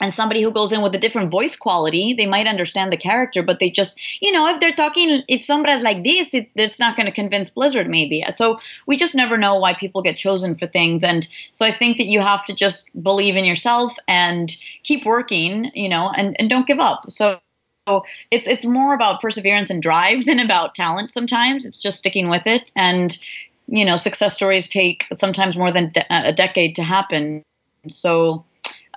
and 0.01 0.13
somebody 0.13 0.43
who 0.43 0.51
goes 0.51 0.73
in 0.73 0.83
with 0.83 0.95
a 0.95 0.99
different 0.99 1.31
voice 1.31 1.57
quality, 1.57 2.15
they 2.15 2.27
might 2.27 2.49
understand 2.49 2.93
the 2.93 2.97
character, 2.97 3.43
but 3.43 3.61
they 3.61 3.71
just, 3.71 3.99
you 4.21 4.33
know, 4.33 4.49
if 4.49 4.59
they're 4.59 4.73
talking, 4.73 5.23
if 5.29 5.43
Sombra's 5.43 5.83
like 5.83 6.03
this, 6.03 6.35
it, 6.35 6.51
it's 6.57 6.81
not 6.81 6.97
going 6.97 7.07
to 7.07 7.13
convince 7.13 7.49
Blizzard, 7.49 7.89
maybe. 7.89 8.25
So 8.31 8.59
we 8.87 8.97
just 8.97 9.15
never 9.15 9.37
know 9.37 9.55
why 9.55 9.75
people 9.75 10.03
get 10.03 10.17
chosen 10.17 10.57
for 10.57 10.67
things. 10.67 11.05
And 11.05 11.29
so 11.53 11.65
I 11.65 11.73
think 11.73 11.99
that 11.99 12.07
you 12.07 12.21
have 12.21 12.45
to 12.47 12.55
just 12.55 12.91
believe 13.03 13.37
in 13.37 13.45
yourself 13.45 13.95
and 14.09 14.55
keep 14.83 15.05
working, 15.07 15.71
you 15.75 15.89
know, 15.89 16.11
and, 16.17 16.35
and 16.41 16.51
don't 16.51 16.67
give 16.67 16.81
up. 16.81 17.11
So 17.11 17.39
so 17.87 18.03
it's 18.31 18.47
it's 18.47 18.65
more 18.65 18.95
about 18.95 19.21
perseverance 19.21 19.69
and 19.69 19.83
drive 19.83 20.25
than 20.25 20.41
about 20.41 20.75
talent 20.75 21.11
sometimes 21.11 21.67
it's 21.67 21.83
just 21.83 21.99
sticking 21.99 22.31
with 22.31 22.47
it 22.47 22.73
and 22.75 23.19
you 23.67 23.85
know 23.85 23.97
success 23.97 24.33
stories 24.33 24.67
take 24.67 25.05
sometimes 25.13 25.59
more 25.59 25.71
than 25.71 25.91
de- 25.91 26.07
a 26.11 26.33
decade 26.33 26.75
to 26.75 26.83
happen 26.83 27.43
so 27.87 28.43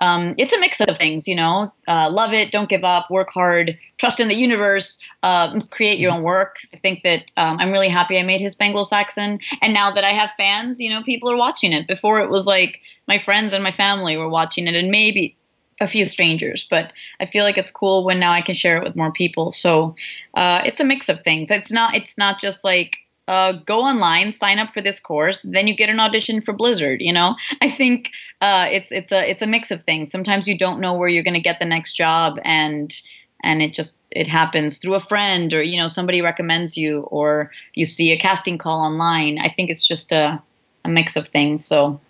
um, 0.00 0.34
it's 0.38 0.52
a 0.52 0.60
mix 0.60 0.80
of 0.80 0.96
things, 0.96 1.26
you 1.26 1.34
know. 1.34 1.72
Uh, 1.86 2.10
love 2.10 2.32
it, 2.32 2.50
don't 2.50 2.68
give 2.68 2.84
up, 2.84 3.10
work 3.10 3.30
hard, 3.30 3.78
trust 3.98 4.20
in 4.20 4.28
the 4.28 4.34
universe, 4.34 4.98
uh, 5.22 5.58
create 5.70 5.98
your 5.98 6.12
own 6.12 6.22
work. 6.22 6.56
I 6.72 6.76
think 6.76 7.02
that 7.02 7.30
um, 7.36 7.58
I'm 7.58 7.72
really 7.72 7.88
happy 7.88 8.18
I 8.18 8.22
made 8.22 8.40
Hispanglo 8.40 8.86
Saxon, 8.86 9.38
and 9.60 9.74
now 9.74 9.90
that 9.90 10.04
I 10.04 10.10
have 10.10 10.30
fans, 10.36 10.80
you 10.80 10.90
know, 10.90 11.02
people 11.02 11.30
are 11.30 11.36
watching 11.36 11.72
it. 11.72 11.86
Before 11.86 12.20
it 12.20 12.30
was 12.30 12.46
like 12.46 12.80
my 13.06 13.18
friends 13.18 13.52
and 13.52 13.64
my 13.64 13.72
family 13.72 14.16
were 14.16 14.28
watching 14.28 14.66
it, 14.66 14.74
and 14.74 14.90
maybe 14.90 15.36
a 15.80 15.86
few 15.86 16.04
strangers, 16.04 16.66
but 16.68 16.92
I 17.20 17.26
feel 17.26 17.44
like 17.44 17.56
it's 17.56 17.70
cool 17.70 18.04
when 18.04 18.18
now 18.18 18.32
I 18.32 18.42
can 18.42 18.54
share 18.54 18.76
it 18.78 18.84
with 18.84 18.96
more 18.96 19.12
people. 19.12 19.52
So 19.52 19.94
uh, 20.34 20.62
it's 20.64 20.80
a 20.80 20.84
mix 20.84 21.08
of 21.08 21.22
things. 21.22 21.50
It's 21.50 21.70
not. 21.70 21.94
It's 21.94 22.18
not 22.18 22.40
just 22.40 22.64
like 22.64 22.96
uh, 23.28 23.52
go 23.52 23.82
online, 23.82 24.32
sign 24.32 24.58
up 24.58 24.70
for 24.70 24.80
this 24.80 24.98
course, 24.98 25.42
then 25.42 25.68
you 25.68 25.76
get 25.76 25.90
an 25.90 26.00
audition 26.00 26.40
for 26.40 26.52
Blizzard. 26.52 27.00
You 27.02 27.12
know, 27.12 27.36
I 27.60 27.70
think 27.70 28.10
uh, 28.40 28.66
it's 28.70 28.90
it's 28.90 29.12
a 29.12 29.30
it's 29.30 29.42
a 29.42 29.46
mix 29.46 29.70
of 29.70 29.82
things. 29.82 30.10
Sometimes 30.10 30.48
you 30.48 30.58
don't 30.58 30.80
know 30.80 30.94
where 30.94 31.08
you're 31.08 31.22
going 31.22 31.34
to 31.34 31.40
get 31.40 31.60
the 31.60 31.66
next 31.66 31.92
job, 31.92 32.40
and 32.42 32.92
and 33.44 33.62
it 33.62 33.74
just 33.74 34.00
it 34.10 34.26
happens 34.26 34.78
through 34.78 34.94
a 34.94 35.00
friend 35.00 35.52
or 35.54 35.62
you 35.62 35.76
know 35.76 35.88
somebody 35.88 36.22
recommends 36.22 36.76
you 36.76 37.02
or 37.02 37.52
you 37.74 37.84
see 37.84 38.10
a 38.10 38.18
casting 38.18 38.58
call 38.58 38.80
online. 38.80 39.38
I 39.38 39.50
think 39.50 39.70
it's 39.70 39.86
just 39.86 40.10
a 40.10 40.42
a 40.84 40.88
mix 40.88 41.14
of 41.14 41.28
things. 41.28 41.64
So 41.64 42.00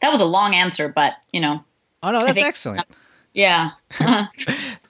that 0.00 0.10
was 0.10 0.20
a 0.20 0.26
long 0.26 0.54
answer, 0.54 0.88
but 0.88 1.14
you 1.32 1.40
know. 1.40 1.62
Oh 2.02 2.10
no, 2.10 2.20
that's 2.20 2.32
think, 2.32 2.46
excellent. 2.46 2.86
Yeah. 3.34 3.70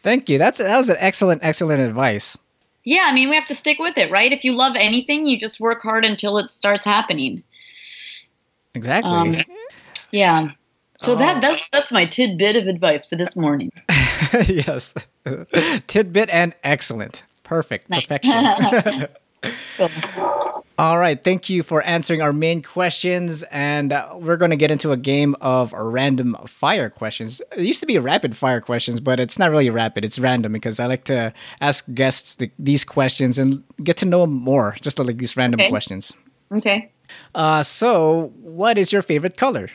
Thank 0.02 0.28
you. 0.28 0.38
That's 0.38 0.58
that 0.58 0.78
was 0.78 0.88
an 0.88 0.96
excellent 0.98 1.42
excellent 1.42 1.80
advice 1.80 2.38
yeah, 2.84 3.04
I 3.04 3.12
mean, 3.14 3.28
we 3.28 3.36
have 3.36 3.46
to 3.46 3.54
stick 3.54 3.78
with 3.78 3.96
it, 3.96 4.10
right? 4.10 4.32
If 4.32 4.44
you 4.44 4.54
love 4.54 4.74
anything, 4.76 5.26
you 5.26 5.38
just 5.38 5.60
work 5.60 5.82
hard 5.82 6.04
until 6.04 6.38
it 6.38 6.50
starts 6.50 6.84
happening. 6.84 7.42
Exactly. 8.74 9.10
Um, 9.10 9.34
yeah. 10.10 10.50
So 11.00 11.16
that 11.16 11.40
that's 11.40 11.68
that's 11.70 11.90
my 11.90 12.06
tidbit 12.06 12.54
of 12.54 12.68
advice 12.68 13.04
for 13.04 13.16
this 13.16 13.36
morning. 13.36 13.72
yes, 14.46 14.94
tidbit 15.88 16.30
and 16.30 16.54
excellent, 16.62 17.24
perfect, 17.42 17.90
nice. 17.90 18.06
perfection. 18.06 19.08
All 20.82 20.98
right. 20.98 21.22
Thank 21.22 21.48
you 21.48 21.62
for 21.62 21.80
answering 21.82 22.22
our 22.22 22.32
main 22.32 22.60
questions. 22.60 23.44
And 23.52 23.92
uh, 23.92 24.16
we're 24.18 24.36
going 24.36 24.50
to 24.50 24.56
get 24.56 24.72
into 24.72 24.90
a 24.90 24.96
game 24.96 25.36
of 25.40 25.72
random 25.72 26.36
fire 26.48 26.90
questions. 26.90 27.40
It 27.56 27.60
used 27.60 27.78
to 27.82 27.86
be 27.86 27.96
rapid 28.00 28.36
fire 28.36 28.60
questions, 28.60 28.98
but 28.98 29.20
it's 29.20 29.38
not 29.38 29.52
really 29.52 29.70
rapid. 29.70 30.04
It's 30.04 30.18
random 30.18 30.54
because 30.54 30.80
I 30.80 30.86
like 30.86 31.04
to 31.04 31.32
ask 31.60 31.84
guests 31.94 32.34
the, 32.34 32.50
these 32.58 32.82
questions 32.82 33.38
and 33.38 33.62
get 33.84 33.96
to 33.98 34.06
know 34.06 34.22
them 34.22 34.32
more, 34.32 34.74
just 34.80 34.98
like 34.98 35.18
these 35.18 35.36
random 35.36 35.60
okay. 35.60 35.70
questions. 35.70 36.14
Okay. 36.50 36.90
Uh, 37.32 37.62
so, 37.62 38.32
what 38.40 38.76
is 38.76 38.92
your 38.92 39.02
favorite 39.02 39.36
color? 39.36 39.68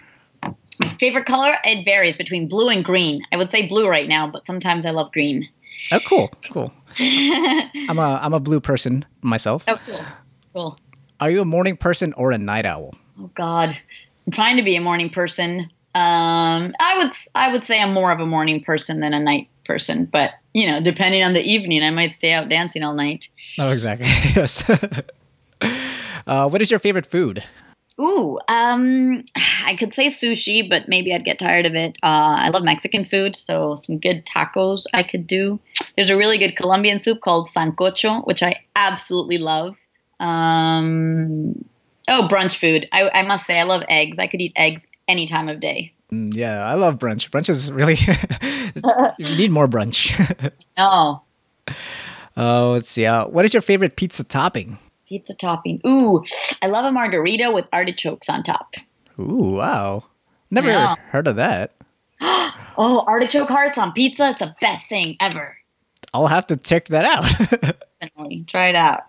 My 0.44 0.94
favorite 1.00 1.26
color? 1.26 1.56
It 1.64 1.86
varies 1.86 2.18
between 2.18 2.50
blue 2.50 2.68
and 2.68 2.84
green. 2.84 3.22
I 3.32 3.38
would 3.38 3.50
say 3.50 3.66
blue 3.66 3.88
right 3.88 4.10
now, 4.10 4.30
but 4.30 4.46
sometimes 4.46 4.86
I 4.86 4.92
love 4.92 5.14
green. 5.14 5.48
Oh, 5.90 6.02
cool, 6.06 6.30
cool. 6.52 6.74
I'm 7.00 7.98
a 7.98 8.20
I'm 8.22 8.34
a 8.34 8.42
blue 8.42 8.60
person 8.60 9.06
myself. 9.22 9.64
Oh, 9.70 9.78
cool, 9.86 10.06
cool. 10.54 10.78
Are 11.20 11.32
you 11.32 11.42
a 11.42 11.46
morning 11.46 11.78
person 11.78 12.14
or 12.14 12.32
a 12.32 12.38
night 12.38 12.66
owl? 12.66 12.94
Oh 13.20 13.32
God, 13.34 13.70
I'm 13.70 14.32
trying 14.32 14.58
to 14.58 14.64
be 14.64 14.76
a 14.76 14.82
morning 14.82 15.10
person. 15.10 15.62
Um, 15.96 16.76
I 16.80 16.94
would 16.98 17.12
I 17.34 17.52
would 17.52 17.64
say 17.64 17.82
I'm 17.82 17.92
more 17.94 18.12
of 18.12 18.20
a 18.20 18.26
morning 18.26 18.64
person 18.64 19.00
than 19.00 19.14
a 19.14 19.20
night 19.20 19.48
person, 19.66 20.06
but 20.06 20.32
you 20.54 20.68
know, 20.68 20.80
depending 20.80 21.24
on 21.24 21.34
the 21.34 21.42
evening, 21.42 21.82
I 21.82 21.90
might 21.90 22.14
stay 22.14 22.34
out 22.34 22.50
dancing 22.50 22.84
all 22.84 22.94
night. 22.94 23.30
Oh, 23.58 23.72
exactly. 23.72 24.08
yes. 24.36 24.64
uh, 26.28 26.50
what 26.50 26.62
is 26.62 26.70
your 26.70 26.80
favorite 26.80 27.08
food? 27.08 27.44
Ooh, 28.00 28.38
um, 28.48 29.26
I 29.66 29.76
could 29.76 29.92
say 29.92 30.08
sushi, 30.08 30.70
but 30.70 30.88
maybe 30.88 31.16
I'd 31.16 31.26
get 31.26 31.40
tired 31.40 31.66
of 31.66 31.74
it. 31.74 31.98
Uh, 32.04 32.38
I 32.38 32.50
love 32.50 32.64
Mexican 32.64 33.06
food, 33.06 33.36
so 33.36 33.74
some 33.74 33.98
good 33.98 34.24
tacos 34.24 34.86
I 34.94 35.02
could 35.02 35.26
do. 35.26 35.60
There's 35.96 36.12
a 36.12 36.18
really 36.18 36.38
good 36.38 36.56
Colombian 36.56 37.00
soup 37.00 37.22
called 37.22 37.48
sancocho, 37.48 38.24
which 38.28 38.44
I 38.44 38.60
absolutely 38.76 39.40
love. 39.40 39.78
Um, 40.20 41.66
oh, 42.08 42.28
brunch 42.30 42.58
food. 42.58 42.88
I, 42.92 43.10
I 43.14 43.24
must 43.24 43.46
say, 43.46 43.60
I 43.60 43.64
love 43.64 43.84
eggs. 43.90 44.20
I 44.20 44.28
could 44.28 44.42
eat 44.42 44.54
eggs 44.56 44.88
any 45.08 45.28
time 45.28 45.50
of 45.50 45.60
day. 45.60 45.94
Mm, 46.12 46.34
yeah, 46.34 46.66
I 46.66 46.76
love 46.76 46.98
brunch. 46.98 47.30
Brunch 47.30 47.50
is 47.50 47.72
really 47.72 47.96
you 49.18 49.38
need 49.38 49.52
more 49.52 49.68
brunch. 49.68 50.52
no. 50.78 51.22
Oh, 52.38 52.72
let's 52.74 52.90
see. 52.90 53.06
Uh, 53.06 53.28
what 53.28 53.46
is 53.46 53.54
your 53.54 53.62
favorite 53.62 53.96
pizza 53.96 54.24
topping? 54.24 54.78
Pizza 55.08 55.34
topping. 55.34 55.82
Ooh, 55.88 56.24
I 56.62 56.68
love 56.68 56.86
a 56.86 56.92
margarita 56.92 57.52
with 57.52 57.66
artichokes 57.74 58.30
on 58.30 58.44
top. 58.44 58.76
Ooh, 59.20 59.56
wow. 59.56 60.04
Never 60.52 60.70
yeah. 60.70 60.96
heard 61.10 61.28
of 61.28 61.38
that. 61.38 61.74
oh, 62.22 63.04
artichoke 63.08 63.50
hearts 63.50 63.78
on 63.78 63.92
pizza. 63.92 64.30
It's 64.30 64.40
the 64.40 64.56
best 64.62 64.88
thing 64.88 65.18
ever. 65.20 65.58
I'll 66.14 66.28
have 66.28 66.48
to 66.48 66.58
check 66.58 66.88
that 66.88 67.06
out. 67.06 67.76
Definitely. 68.02 68.46
Try 68.48 68.70
it 68.70 68.76
out. 68.76 69.04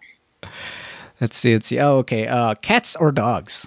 Let's 1.20 1.36
see. 1.36 1.54
Let's 1.54 1.66
see. 1.66 1.78
Oh, 1.80 1.98
okay. 1.98 2.26
Uh, 2.26 2.54
cats 2.54 2.96
or 2.96 3.12
dogs? 3.12 3.66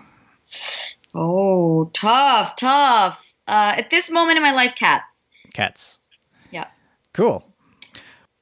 Oh, 1.14 1.90
tough, 1.94 2.56
tough. 2.56 3.34
Uh, 3.48 3.76
at 3.78 3.90
this 3.90 4.10
moment 4.10 4.38
in 4.38 4.44
my 4.44 4.52
life, 4.52 4.76
cats. 4.76 5.28
Cats. 5.54 5.98
Yeah. 6.52 6.68
Cool. 7.14 7.44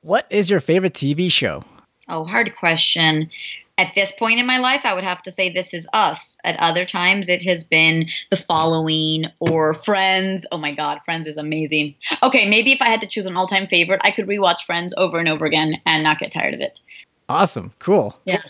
What 0.01 0.27
is 0.29 0.49
your 0.49 0.59
favorite 0.59 0.93
TV 0.93 1.31
show? 1.31 1.63
Oh, 2.07 2.23
hard 2.23 2.55
question. 2.55 3.29
At 3.77 3.95
this 3.95 4.11
point 4.11 4.39
in 4.39 4.45
my 4.45 4.57
life, 4.57 4.81
I 4.83 4.93
would 4.93 5.05
have 5.05 5.21
to 5.21 5.31
say 5.31 5.49
This 5.49 5.73
Is 5.73 5.87
Us. 5.93 6.37
At 6.43 6.59
other 6.59 6.85
times, 6.85 7.29
it 7.29 7.43
has 7.43 7.63
been 7.63 8.07
The 8.29 8.35
Following 8.35 9.25
or 9.39 9.73
Friends. 9.73 10.45
Oh 10.51 10.57
my 10.57 10.73
God, 10.73 10.99
Friends 11.05 11.27
is 11.27 11.37
amazing. 11.37 11.95
Okay, 12.21 12.49
maybe 12.49 12.73
if 12.73 12.81
I 12.81 12.87
had 12.87 12.99
to 13.01 13.07
choose 13.07 13.25
an 13.25 13.37
all 13.37 13.47
time 13.47 13.67
favorite, 13.67 14.01
I 14.03 14.11
could 14.11 14.27
rewatch 14.27 14.63
Friends 14.65 14.93
over 14.97 15.17
and 15.17 15.29
over 15.29 15.45
again 15.45 15.79
and 15.85 16.03
not 16.03 16.19
get 16.19 16.31
tired 16.31 16.53
of 16.53 16.59
it. 16.59 16.81
Awesome. 17.29 17.71
Cool. 17.79 18.17
Yeah. 18.25 18.41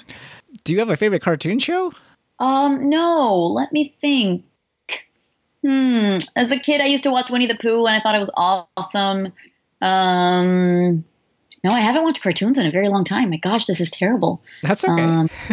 Do 0.63 0.73
you 0.73 0.79
have 0.79 0.89
a 0.89 0.97
favorite 0.97 1.21
cartoon 1.21 1.59
show? 1.59 1.93
Um, 2.39 2.89
no. 2.89 3.43
Let 3.43 3.71
me 3.71 3.95
think. 4.01 4.45
Hmm. 5.63 6.17
As 6.35 6.51
a 6.51 6.59
kid, 6.59 6.81
I 6.81 6.85
used 6.85 7.03
to 7.03 7.11
watch 7.11 7.29
Winnie 7.29 7.47
the 7.47 7.57
Pooh 7.57 7.85
and 7.85 7.95
I 7.95 7.99
thought 7.99 8.15
it 8.15 8.19
was 8.19 8.31
awesome. 8.35 9.33
Um, 9.81 11.03
No, 11.63 11.71
I 11.71 11.81
haven't 11.81 12.03
watched 12.03 12.21
cartoons 12.21 12.57
in 12.57 12.65
a 12.65 12.71
very 12.71 12.87
long 12.87 13.03
time. 13.03 13.29
My 13.29 13.37
gosh, 13.37 13.65
this 13.65 13.81
is 13.81 13.91
terrible. 13.91 14.41
That's 14.63 14.85
okay. 14.85 15.01
Um, 15.01 15.29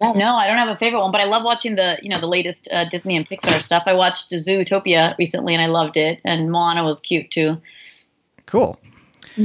yeah, 0.00 0.12
no, 0.12 0.34
I 0.34 0.46
don't 0.46 0.56
have 0.56 0.68
a 0.68 0.76
favorite 0.76 1.00
one, 1.00 1.12
but 1.12 1.20
I 1.20 1.24
love 1.24 1.44
watching 1.44 1.76
the 1.76 1.98
you 2.02 2.08
know 2.08 2.20
the 2.20 2.26
latest 2.26 2.68
uh, 2.72 2.88
Disney 2.88 3.16
and 3.16 3.28
Pixar 3.28 3.60
stuff. 3.60 3.82
I 3.86 3.92
watched 3.92 4.30
Zootopia 4.30 5.16
recently 5.18 5.54
and 5.54 5.62
I 5.62 5.66
loved 5.66 5.96
it, 5.98 6.20
and 6.24 6.50
Moana 6.50 6.84
was 6.84 7.00
cute 7.00 7.30
too. 7.30 7.60
Cool. 8.46 8.80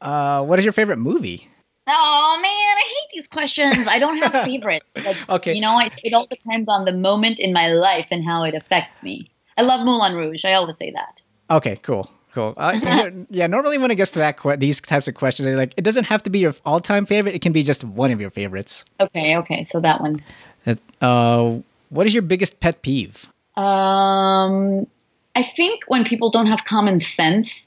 uh, 0.00 0.44
what 0.44 0.58
is 0.58 0.64
your 0.64 0.72
favorite 0.72 0.98
movie? 0.98 1.48
Oh 1.86 2.38
man, 2.40 2.76
I 2.76 2.82
hate 2.86 3.10
these 3.14 3.28
questions. 3.28 3.88
I 3.88 3.98
don't 3.98 4.18
have 4.18 4.34
a 4.42 4.44
favorite. 4.44 4.82
Like, 4.96 5.16
okay. 5.28 5.54
You 5.54 5.60
know, 5.60 5.78
it, 5.80 5.92
it 6.04 6.12
all 6.12 6.26
depends 6.26 6.68
on 6.68 6.84
the 6.84 6.92
moment 6.92 7.38
in 7.38 7.52
my 7.52 7.68
life 7.68 8.06
and 8.10 8.24
how 8.24 8.44
it 8.44 8.54
affects 8.54 9.02
me. 9.02 9.30
I 9.56 9.62
love 9.62 9.84
Moulin 9.84 10.14
Rouge. 10.14 10.44
I 10.44 10.54
always 10.54 10.76
say 10.76 10.90
that. 10.92 11.22
Okay, 11.50 11.76
cool. 11.82 12.10
Cool. 12.32 12.54
Uh, 12.56 13.10
yeah, 13.30 13.46
normally 13.46 13.76
when 13.76 13.90
it 13.90 13.96
gets 13.96 14.12
to 14.12 14.20
that 14.20 14.38
que- 14.38 14.56
these 14.56 14.80
types 14.80 15.08
of 15.08 15.14
questions, 15.14 15.48
like 15.56 15.74
it 15.76 15.82
doesn't 15.82 16.04
have 16.04 16.22
to 16.22 16.30
be 16.30 16.38
your 16.38 16.54
all-time 16.64 17.06
favorite. 17.06 17.34
It 17.34 17.42
can 17.42 17.52
be 17.52 17.62
just 17.62 17.82
one 17.82 18.10
of 18.12 18.20
your 18.20 18.30
favorites. 18.30 18.84
Okay, 19.00 19.36
okay. 19.38 19.64
So 19.64 19.80
that 19.80 20.00
one. 20.00 20.20
Uh, 21.00 21.58
what 21.88 22.06
is 22.06 22.14
your 22.14 22.22
biggest 22.22 22.60
pet 22.60 22.82
peeve? 22.82 23.28
Um, 23.56 24.86
I 25.34 25.42
think 25.56 25.84
when 25.88 26.04
people 26.04 26.30
don't 26.30 26.46
have 26.46 26.64
common 26.64 27.00
sense, 27.00 27.66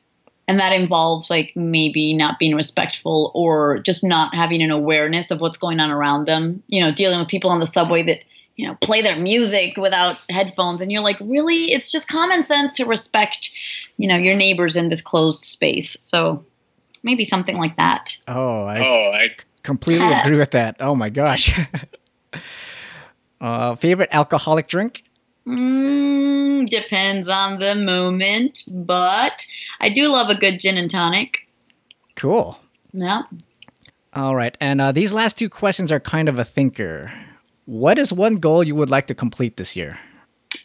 and 0.54 0.60
that 0.60 0.72
involves 0.72 1.32
like 1.32 1.52
maybe 1.56 2.14
not 2.14 2.38
being 2.38 2.54
respectful 2.54 3.32
or 3.34 3.80
just 3.80 4.04
not 4.04 4.36
having 4.36 4.62
an 4.62 4.70
awareness 4.70 5.32
of 5.32 5.42
what's 5.42 5.58
going 5.58 5.80
on 5.80 5.90
around 5.90 6.28
them. 6.28 6.62
You 6.68 6.84
know, 6.84 6.92
dealing 6.92 7.18
with 7.18 7.28
people 7.28 7.50
on 7.50 7.60
the 7.60 7.66
subway 7.66 8.04
that 8.04 8.24
you 8.56 8.68
know 8.68 8.76
play 8.76 9.02
their 9.02 9.16
music 9.16 9.78
without 9.78 10.20
headphones 10.30 10.80
and 10.80 10.92
you're 10.92 11.02
like 11.02 11.18
really? 11.22 11.72
It's 11.72 11.92
just 11.92 12.08
common 12.08 12.44
sense 12.44 12.76
to 12.76 12.86
respect 12.86 13.50
you 13.98 14.08
know 14.08 14.16
your 14.16 14.36
neighbors 14.36 14.76
in 14.76 14.90
this 14.90 15.02
closed 15.02 15.44
space. 15.44 15.98
So 16.00 16.46
maybe 17.02 17.24
something 17.24 17.58
like 17.58 17.76
that. 17.78 18.16
Oh 18.28 18.66
i, 18.66 18.80
oh, 18.80 19.12
I 19.12 19.30
completely 19.64 20.06
agree 20.14 20.38
with 20.38 20.52
that. 20.52 20.76
Oh 20.80 20.94
my 20.94 21.10
gosh. 21.10 21.60
Uh, 23.42 23.76
favorite 23.76 24.08
alcoholic 24.14 24.70
drink 24.70 25.04
mm, 25.48 26.66
depends 26.68 27.30
on 27.30 27.60
the 27.60 27.76
moment 27.76 28.64
but 28.68 29.46
i 29.80 29.90
do 29.90 30.10
love 30.10 30.30
a 30.30 30.36
good 30.36 30.60
gin 30.60 30.78
and 30.78 30.90
tonic 30.90 31.48
cool 32.16 32.60
yeah 32.94 33.24
all 34.14 34.36
right 34.36 34.58
and 34.62 34.80
uh, 34.80 34.92
these 34.92 35.12
last 35.12 35.38
two 35.38 35.50
questions 35.50 35.92
are 35.92 36.00
kind 36.00 36.30
of 36.30 36.38
a 36.40 36.46
thinker 36.46 37.12
what 37.66 37.98
is 37.98 38.12
one 38.12 38.36
goal 38.36 38.64
you 38.64 38.76
would 38.76 38.90
like 38.90 39.08
to 39.08 39.16
complete 39.16 39.58
this 39.58 39.76
year? 39.76 40.00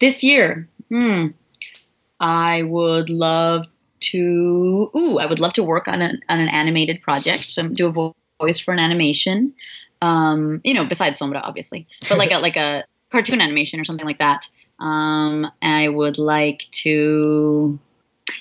This 0.01 0.25
year, 0.25 0.69
hmm, 0.88 1.29
I 2.21 2.62
would 2.62 3.09
love 3.09 3.67
to. 4.01 4.91
Ooh, 4.97 5.19
I 5.19 5.27
would 5.27 5.38
love 5.38 5.53
to 5.55 5.62
work 5.62 5.88
on 5.88 6.03
an 6.03 6.21
on 6.29 6.41
an 6.41 6.49
animated 6.49 7.03
project. 7.03 7.45
So 7.45 7.69
do 7.69 7.88
a 7.88 8.12
voice 8.43 8.59
for 8.59 8.73
an 8.73 8.79
animation. 8.79 9.55
Um, 10.03 10.61
you 10.64 10.75
know, 10.75 10.85
besides 10.85 11.19
Sombra, 11.19 11.41
obviously, 11.43 11.87
but 12.09 12.19
like 12.19 12.33
a 12.33 12.38
like 12.47 12.57
a 12.57 12.85
cartoon 13.11 13.41
animation 13.41 13.81
or 13.81 13.85
something 13.85 14.07
like 14.07 14.19
that. 14.19 14.49
Um, 14.79 15.51
I 15.61 15.88
would 15.88 16.19
like 16.19 16.67
to 16.71 17.79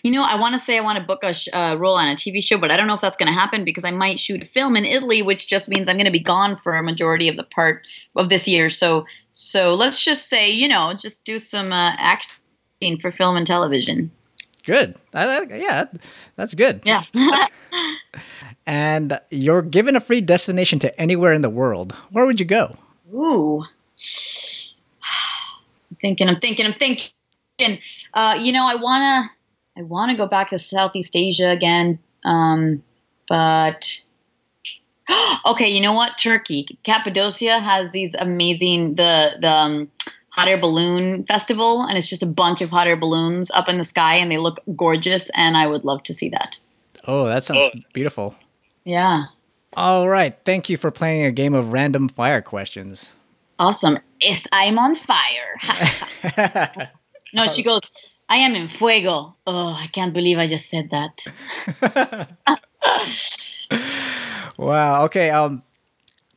you 0.04 0.12
know, 0.12 0.24
I 0.24 0.40
want 0.40 0.54
to 0.54 0.60
say 0.60 0.78
I 0.78 0.82
want 0.82 1.00
to 1.00 1.04
book 1.04 1.24
a 1.24 1.34
sh- 1.34 1.50
uh, 1.52 1.76
role 1.78 1.96
on 1.96 2.08
a 2.08 2.16
TV 2.16 2.44
show, 2.44 2.58
but 2.58 2.72
I 2.72 2.78
don't 2.78 2.88
know 2.88 2.94
if 2.94 3.02
that's 3.02 3.18
going 3.18 3.32
to 3.32 3.38
happen 3.38 3.64
because 3.64 3.86
I 3.86 3.92
might 3.92 4.20
shoot 4.20 4.42
a 4.44 4.46
film 4.46 4.76
in 4.76 4.86
Italy, 4.86 5.22
which 5.22 5.48
just 5.48 5.70
means 5.70 5.90
I'm 5.90 5.98
going 5.98 6.06
to 6.06 6.12
be 6.12 6.20
gone 6.20 6.60
for 6.64 6.76
a 6.76 6.84
majority 6.84 7.28
of 7.28 7.36
the 7.36 7.44
part 7.44 7.84
of 8.16 8.30
this 8.30 8.48
year. 8.48 8.70
So, 8.70 9.06
so 9.34 9.76
let's 9.76 10.04
just 10.04 10.30
say, 10.30 10.50
you 10.50 10.68
know, 10.68 10.94
just 10.94 11.26
do 11.26 11.40
some 11.40 11.72
uh, 11.72 11.94
acting 11.98 13.00
for 13.00 13.12
film 13.12 13.38
and 13.38 13.48
television. 13.48 14.12
Good. 14.66 14.96
I, 15.14 15.42
yeah, 15.50 15.86
that's 16.36 16.54
good. 16.54 16.82
Yeah. 16.84 17.04
and 18.66 19.20
you're 19.32 19.62
given 19.62 19.96
a 19.96 20.02
free 20.02 20.22
destination 20.22 20.80
to 20.80 21.00
anywhere 21.00 21.34
in 21.34 21.42
the 21.42 21.50
world. 21.50 21.94
Where 22.12 22.26
would 22.26 22.40
you 22.40 22.46
go? 22.46 22.72
Ooh. 23.14 23.64
I'm 25.98 26.10
thinking, 26.10 26.28
I'm 26.28 26.40
thinking, 26.40 26.66
I'm 26.66 26.74
thinking. 26.74 27.80
Uh, 28.14 28.38
you 28.40 28.52
know, 28.52 28.66
I 28.66 28.76
want 28.76 29.02
to 29.02 29.82
I 29.82 29.84
want 29.84 30.12
to 30.12 30.18
go 30.18 30.28
back 30.28 30.52
to 30.52 30.60
Southeast 30.60 31.16
Asia 31.16 31.50
again, 31.50 32.00
um, 32.24 32.84
but 33.28 34.04
okay, 35.46 35.68
you 35.68 35.82
know 35.82 35.94
what? 35.94 36.18
Turkey, 36.18 36.78
Cappadocia 36.84 37.60
has 37.60 37.92
these 37.92 38.14
amazing 38.14 38.96
the 38.96 39.38
the 39.40 39.50
um, 39.50 39.92
hot 40.30 40.48
air 40.48 40.60
balloon 40.60 41.24
festival, 41.26 41.84
and 41.84 41.98
it's 41.98 42.08
just 42.08 42.24
a 42.24 42.28
bunch 42.28 42.62
of 42.62 42.70
hot 42.70 42.88
air 42.88 42.96
balloons 42.96 43.50
up 43.52 43.68
in 43.70 43.78
the 43.78 43.84
sky, 43.84 44.16
and 44.16 44.32
they 44.32 44.38
look 44.38 44.60
gorgeous, 44.76 45.32
and 45.36 45.58
I 45.58 45.66
would 45.68 45.84
love 45.84 46.04
to 46.04 46.14
see 46.14 46.30
that. 46.30 46.58
Oh, 47.06 47.26
that 47.26 47.44
sounds 47.44 47.70
oh. 47.74 47.80
beautiful. 47.94 48.36
Yeah. 48.84 49.26
All 49.76 50.10
right. 50.10 50.38
Thank 50.46 50.70
you 50.70 50.78
for 50.78 50.92
playing 50.92 51.24
a 51.24 51.32
game 51.32 51.54
of 51.54 51.72
random 51.72 52.10
fire 52.10 52.42
questions. 52.42 53.14
Awesome. 53.60 54.00
Yes, 54.22 54.48
I'm 54.52 54.78
on 54.78 54.96
fire. 54.96 56.90
no, 57.34 57.48
she 57.48 57.64
goes. 57.64 57.82
I 58.30 58.38
am 58.38 58.56
in 58.56 58.68
fuego. 58.68 59.36
Oh, 59.48 59.74
I 59.74 59.88
can't 59.92 60.14
believe 60.14 60.38
I 60.38 60.48
just 60.48 60.70
said 60.70 60.90
that. 60.92 62.28
wow. 64.58 65.06
Okay. 65.06 65.30
Um, 65.30 65.64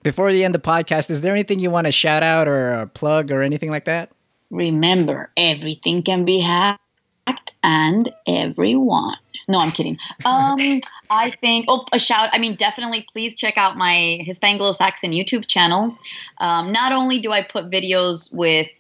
before 0.02 0.26
we 0.26 0.44
end 0.44 0.54
the 0.54 0.60
podcast, 0.60 1.10
is 1.10 1.20
there 1.20 1.32
anything 1.32 1.58
you 1.58 1.70
want 1.70 1.86
to 1.86 1.92
shout 1.92 2.22
out 2.22 2.48
or 2.48 2.90
plug 2.94 3.30
or 3.30 3.42
anything 3.42 3.70
like 3.70 3.84
that? 3.86 4.10
Remember, 4.50 5.30
everything 5.36 6.02
can 6.02 6.24
be 6.24 6.40
hacked 6.40 7.52
and 7.62 8.10
everyone. 8.26 9.16
No, 9.48 9.58
I'm 9.60 9.72
kidding. 9.72 9.98
Um, 10.24 10.80
I 11.10 11.32
think, 11.40 11.66
oh, 11.68 11.84
a 11.92 11.98
shout. 11.98 12.28
I 12.32 12.38
mean, 12.38 12.56
definitely 12.56 13.06
please 13.12 13.34
check 13.34 13.56
out 13.56 13.76
my 13.76 14.24
Hispanglo 14.26 14.74
Saxon 14.74 15.12
YouTube 15.12 15.46
channel. 15.46 15.96
Um, 16.38 16.72
not 16.72 16.92
only 16.92 17.18
do 17.20 17.32
I 17.32 17.42
put 17.42 17.70
videos 17.70 18.32
with 18.32 18.70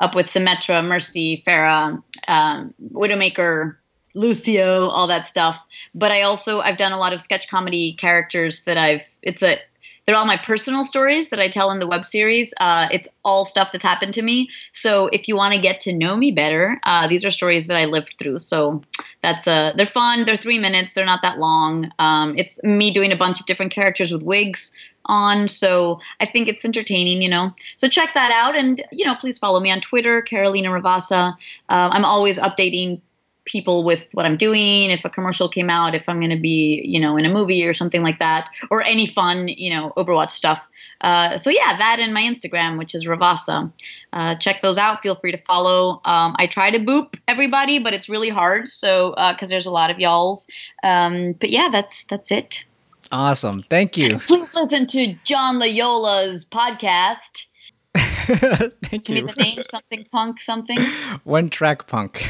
up 0.00 0.14
with 0.14 0.26
Symmetra, 0.26 0.84
Mercy, 0.84 1.42
Pharah, 1.46 2.02
um, 2.26 2.74
Widowmaker, 2.92 3.76
Lucio, 4.14 4.88
all 4.88 5.08
that 5.08 5.28
stuff. 5.28 5.58
But 5.94 6.12
I 6.12 6.22
also 6.22 6.60
I've 6.60 6.76
done 6.76 6.92
a 6.92 6.98
lot 6.98 7.12
of 7.12 7.20
sketch 7.20 7.48
comedy 7.48 7.94
characters 7.94 8.64
that 8.64 8.76
I've 8.76 9.02
it's 9.22 9.42
a 9.42 9.58
they're 10.06 10.16
all 10.16 10.26
my 10.26 10.36
personal 10.36 10.84
stories 10.84 11.30
that 11.30 11.40
I 11.40 11.48
tell 11.48 11.70
in 11.70 11.78
the 11.78 11.86
web 11.86 12.04
series. 12.04 12.52
Uh, 12.60 12.88
it's 12.90 13.08
all 13.24 13.44
stuff 13.44 13.72
that's 13.72 13.84
happened 13.84 14.14
to 14.14 14.22
me. 14.22 14.50
So 14.72 15.08
if 15.08 15.28
you 15.28 15.36
want 15.36 15.54
to 15.54 15.60
get 15.60 15.80
to 15.80 15.94
know 15.94 16.16
me 16.16 16.32
better, 16.32 16.78
uh, 16.82 17.08
these 17.08 17.24
are 17.24 17.30
stories 17.30 17.68
that 17.68 17.76
I 17.76 17.86
lived 17.86 18.16
through. 18.18 18.38
So 18.40 18.82
that's 19.22 19.46
uh, 19.46 19.72
they're 19.76 19.86
fun. 19.86 20.24
They're 20.26 20.36
three 20.36 20.58
minutes. 20.58 20.92
They're 20.92 21.06
not 21.06 21.22
that 21.22 21.38
long. 21.38 21.90
Um, 21.98 22.34
it's 22.36 22.62
me 22.62 22.90
doing 22.92 23.12
a 23.12 23.16
bunch 23.16 23.40
of 23.40 23.46
different 23.46 23.72
characters 23.72 24.12
with 24.12 24.22
wigs 24.22 24.72
on. 25.06 25.48
So 25.48 26.00
I 26.20 26.26
think 26.26 26.48
it's 26.48 26.64
entertaining, 26.64 27.22
you 27.22 27.28
know. 27.28 27.54
So 27.76 27.88
check 27.88 28.10
that 28.14 28.30
out, 28.30 28.56
and 28.56 28.82
you 28.92 29.04
know, 29.04 29.14
please 29.14 29.38
follow 29.38 29.60
me 29.60 29.70
on 29.70 29.80
Twitter, 29.80 30.22
Carolina 30.22 30.68
Ravassa. 30.68 31.34
Uh, 31.68 31.88
I'm 31.92 32.04
always 32.04 32.38
updating 32.38 33.00
people 33.44 33.84
with 33.84 34.08
what 34.12 34.26
I'm 34.26 34.36
doing, 34.36 34.90
if 34.90 35.04
a 35.04 35.10
commercial 35.10 35.48
came 35.48 35.70
out, 35.70 35.94
if 35.94 36.08
I'm 36.08 36.20
going 36.20 36.30
to 36.30 36.40
be, 36.40 36.82
you 36.84 37.00
know, 37.00 37.16
in 37.16 37.24
a 37.24 37.28
movie 37.28 37.66
or 37.66 37.74
something 37.74 38.02
like 38.02 38.18
that, 38.18 38.48
or 38.70 38.82
any 38.82 39.06
fun, 39.06 39.48
you 39.48 39.70
know, 39.70 39.92
Overwatch 39.96 40.30
stuff. 40.30 40.68
Uh, 41.00 41.36
so 41.36 41.50
yeah, 41.50 41.76
that 41.76 41.98
and 42.00 42.14
my 42.14 42.22
Instagram, 42.22 42.78
which 42.78 42.94
is 42.94 43.06
Ravassa. 43.06 43.70
Uh, 44.12 44.34
check 44.36 44.62
those 44.62 44.78
out. 44.78 45.02
Feel 45.02 45.16
free 45.16 45.32
to 45.32 45.38
follow. 45.38 46.00
Um, 46.04 46.34
I 46.38 46.46
try 46.46 46.70
to 46.70 46.78
boop 46.78 47.18
everybody, 47.28 47.78
but 47.78 47.92
it's 47.92 48.08
really 48.08 48.30
hard. 48.30 48.68
So 48.68 49.10
because 49.10 49.50
uh, 49.50 49.54
there's 49.54 49.66
a 49.66 49.70
lot 49.70 49.90
of 49.90 49.98
y'alls. 49.98 50.48
Um, 50.82 51.32
but 51.32 51.50
yeah, 51.50 51.68
that's 51.70 52.04
that's 52.04 52.30
it. 52.30 52.64
Awesome. 53.12 53.62
Thank 53.68 53.96
you. 53.96 54.10
Please 54.26 54.54
listen 54.54 54.86
to 54.88 55.14
John 55.24 55.56
Loyola's 55.56 56.44
podcast. 56.44 57.46
Thank 57.94 59.08
you. 59.08 59.16
Give 59.16 59.24
me 59.26 59.32
the 59.32 59.42
name 59.42 59.62
something 59.70 60.06
punk 60.10 60.40
something. 60.40 60.78
One 61.24 61.50
track 61.50 61.86
punk. 61.86 62.24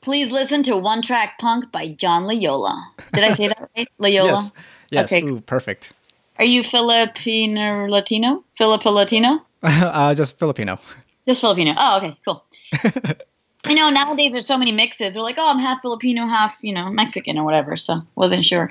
Please 0.00 0.30
listen 0.30 0.62
to 0.64 0.76
One 0.76 1.02
Track 1.02 1.38
Punk 1.38 1.72
by 1.72 1.88
John 1.88 2.24
Loyola. 2.24 2.92
Did 3.12 3.24
I 3.24 3.30
say 3.30 3.48
that 3.48 3.70
right? 3.76 3.88
Loyola? 3.98 4.30
Yes. 4.30 4.52
Yes. 4.90 5.12
Okay. 5.12 5.26
Ooh, 5.26 5.40
perfect. 5.40 5.92
Are 6.38 6.44
you 6.44 6.62
Filipino 6.62 7.86
Latino? 7.86 8.44
Filipino 8.56 8.92
Latino? 8.92 9.42
uh, 9.62 10.14
just 10.14 10.38
Filipino. 10.38 10.78
Just 11.26 11.40
Filipino. 11.40 11.74
Oh, 11.76 11.98
okay, 11.98 12.16
cool. 12.24 12.44
I 13.64 13.74
know 13.74 13.90
nowadays 13.90 14.32
there's 14.32 14.46
so 14.46 14.56
many 14.56 14.72
mixes. 14.72 15.16
We're 15.16 15.22
like, 15.22 15.36
oh, 15.38 15.48
I'm 15.48 15.58
half 15.58 15.82
Filipino, 15.82 16.26
half 16.26 16.56
you 16.62 16.72
know 16.72 16.90
Mexican 16.90 17.36
or 17.38 17.44
whatever. 17.44 17.76
So 17.76 18.02
wasn't 18.14 18.44
sure. 18.44 18.70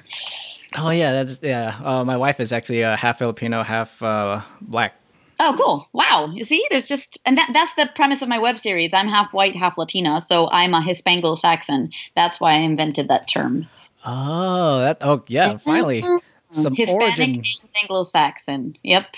Oh 0.76 0.90
yeah, 0.90 1.12
that's 1.12 1.40
yeah. 1.44 1.78
Uh, 1.84 2.04
my 2.04 2.18
wife 2.18 2.40
is 2.40 2.52
actually 2.52 2.84
uh, 2.84 2.96
half 2.96 3.20
Filipino, 3.20 3.64
half 3.64 4.02
uh, 4.02 4.42
black. 4.62 4.97
Oh, 5.40 5.56
cool! 5.58 5.90
Wow, 5.94 6.32
you 6.34 6.44
see, 6.44 6.66
there's 6.72 6.86
just, 6.86 7.20
and 7.26 7.38
that, 7.38 7.52
that's 7.54 7.74
the 7.76 7.90
premise 7.96 8.22
of 8.22 8.30
my 8.30 8.40
web 8.40 8.58
series. 8.58 8.94
I'm 8.94 9.08
half 9.08 9.34
white, 9.34 9.56
half 9.56 9.78
Latina, 9.78 10.20
so 10.20 10.50
I'm 10.50 10.74
a 10.74 10.82
Hispanglo 10.82 11.38
Saxon. 11.38 11.92
That's 12.16 12.42
why 12.42 12.54
I 12.54 12.58
invented 12.58 13.08
that 13.10 13.28
term. 13.28 13.68
Oh, 14.06 14.80
that. 14.80 14.98
Oh, 15.02 15.24
yeah. 15.28 15.50
Mm-hmm. 15.50 15.58
Finally, 15.58 16.06
some 16.52 16.74
Hispanic 16.74 17.02
origin. 17.02 17.44
Anglo 17.82 18.04
Saxon. 18.04 18.76
Yep. 18.84 19.16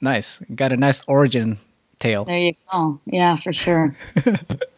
Nice. 0.00 0.40
Got 0.54 0.72
a 0.72 0.76
nice 0.76 1.02
origin 1.06 1.58
tale. 1.98 2.24
There 2.24 2.38
you 2.38 2.54
go. 2.70 3.00
Yeah, 3.06 3.36
for 3.36 3.52
sure. 3.52 3.96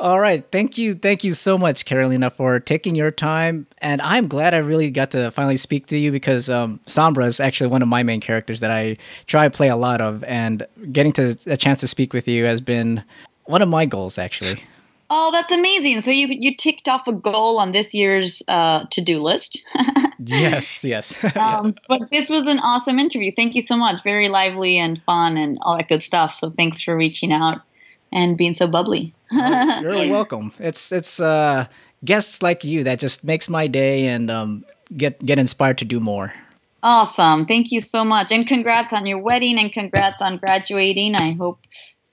All 0.00 0.20
right. 0.20 0.44
Thank 0.50 0.78
you. 0.78 0.94
Thank 0.94 1.24
you 1.24 1.34
so 1.34 1.56
much, 1.58 1.84
Carolina, 1.84 2.30
for 2.30 2.60
taking 2.60 2.94
your 2.94 3.10
time. 3.10 3.66
And 3.78 4.00
I'm 4.02 4.28
glad 4.28 4.54
I 4.54 4.58
really 4.58 4.90
got 4.90 5.10
to 5.12 5.30
finally 5.30 5.56
speak 5.56 5.86
to 5.86 5.96
you 5.96 6.12
because 6.12 6.48
um, 6.48 6.80
Sombra 6.86 7.26
is 7.26 7.40
actually 7.40 7.70
one 7.70 7.82
of 7.82 7.88
my 7.88 8.02
main 8.02 8.20
characters 8.20 8.60
that 8.60 8.70
I 8.70 8.96
try 9.26 9.44
and 9.44 9.54
play 9.54 9.68
a 9.68 9.76
lot 9.76 10.00
of. 10.00 10.24
And 10.24 10.66
getting 10.92 11.12
to 11.14 11.36
a 11.46 11.56
chance 11.56 11.80
to 11.80 11.88
speak 11.88 12.12
with 12.12 12.28
you 12.28 12.44
has 12.44 12.60
been 12.60 13.02
one 13.44 13.62
of 13.62 13.68
my 13.68 13.86
goals, 13.86 14.18
actually. 14.18 14.62
Oh, 15.08 15.30
that's 15.30 15.52
amazing! 15.52 16.00
So 16.00 16.10
you 16.10 16.26
you 16.28 16.56
ticked 16.56 16.88
off 16.88 17.06
a 17.06 17.12
goal 17.12 17.60
on 17.60 17.70
this 17.70 17.94
year's 17.94 18.42
uh, 18.48 18.86
to 18.90 19.00
do 19.00 19.20
list. 19.20 19.62
yes, 20.18 20.82
yes. 20.82 21.16
um, 21.36 21.76
but 21.88 22.10
this 22.10 22.28
was 22.28 22.46
an 22.46 22.58
awesome 22.58 22.98
interview. 22.98 23.30
Thank 23.30 23.54
you 23.54 23.62
so 23.62 23.76
much. 23.76 24.02
Very 24.02 24.28
lively 24.28 24.78
and 24.78 25.00
fun 25.04 25.36
and 25.36 25.58
all 25.62 25.76
that 25.76 25.88
good 25.88 26.02
stuff. 26.02 26.34
So 26.34 26.50
thanks 26.50 26.82
for 26.82 26.96
reaching 26.96 27.32
out 27.32 27.60
and 28.12 28.36
being 28.36 28.54
so 28.54 28.66
bubbly. 28.66 29.14
you're 29.30 30.08
welcome. 30.10 30.52
It's 30.58 30.92
it's 30.92 31.20
uh, 31.20 31.66
guests 32.04 32.42
like 32.42 32.64
you 32.64 32.84
that 32.84 32.98
just 32.98 33.24
makes 33.24 33.48
my 33.48 33.66
day 33.66 34.06
and 34.06 34.30
um, 34.30 34.64
get 34.96 35.24
get 35.24 35.38
inspired 35.38 35.78
to 35.78 35.84
do 35.84 36.00
more. 36.00 36.32
Awesome. 36.82 37.46
Thank 37.46 37.72
you 37.72 37.80
so 37.80 38.04
much. 38.04 38.30
And 38.30 38.46
congrats 38.46 38.92
on 38.92 39.06
your 39.06 39.18
wedding 39.18 39.58
and 39.58 39.72
congrats 39.72 40.22
on 40.22 40.38
graduating. 40.38 41.16
I 41.16 41.32
hope 41.32 41.58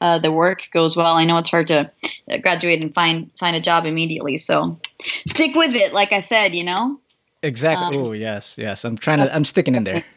uh, 0.02 0.20
the 0.20 0.32
work 0.32 0.64
goes 0.74 0.98
well. 0.98 1.16
I 1.16 1.26
know 1.26 1.38
it's 1.38 1.50
hard 1.50 1.68
to 1.68 1.92
uh, 2.30 2.38
graduate 2.38 2.82
and 2.82 2.94
find 2.94 3.30
find 3.40 3.56
a 3.56 3.62
job 3.62 3.86
immediately, 3.86 4.38
so 4.38 4.80
stick 5.28 5.56
with 5.56 5.76
it. 5.76 5.94
Like 5.94 6.12
I 6.12 6.20
said, 6.20 6.56
you 6.56 6.64
know. 6.64 7.00
Exactly. 7.44 7.98
Um, 7.98 8.04
oh 8.04 8.12
yes, 8.14 8.58
yes. 8.58 8.86
I'm 8.86 8.98
trying 8.98 9.20
to. 9.20 9.34
I'm 9.34 9.46
sticking 9.46 9.76
in 9.76 9.84
there. 9.84 10.04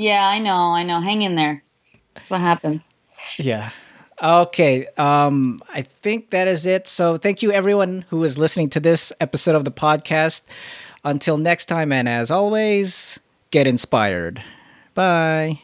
Yeah, 0.00 0.24
I 0.24 0.38
know. 0.38 0.54
I 0.54 0.84
know. 0.84 1.00
Hang 1.00 1.22
in 1.22 1.34
there. 1.34 1.60
That's 2.14 2.30
what 2.30 2.40
happens. 2.40 2.84
Yeah. 3.36 3.70
Okay. 4.22 4.86
Um, 4.96 5.60
I 5.72 5.82
think 5.82 6.30
that 6.30 6.48
is 6.48 6.66
it. 6.66 6.86
So 6.88 7.16
thank 7.16 7.42
you 7.42 7.52
everyone 7.52 8.04
who 8.10 8.22
is 8.24 8.36
listening 8.38 8.70
to 8.70 8.80
this 8.80 9.12
episode 9.20 9.54
of 9.54 9.64
the 9.64 9.70
podcast. 9.70 10.42
Until 11.04 11.38
next 11.38 11.66
time, 11.66 11.92
and 11.92 12.08
as 12.08 12.30
always, 12.30 13.20
get 13.52 13.66
inspired. 13.68 14.42
Bye. 14.94 15.60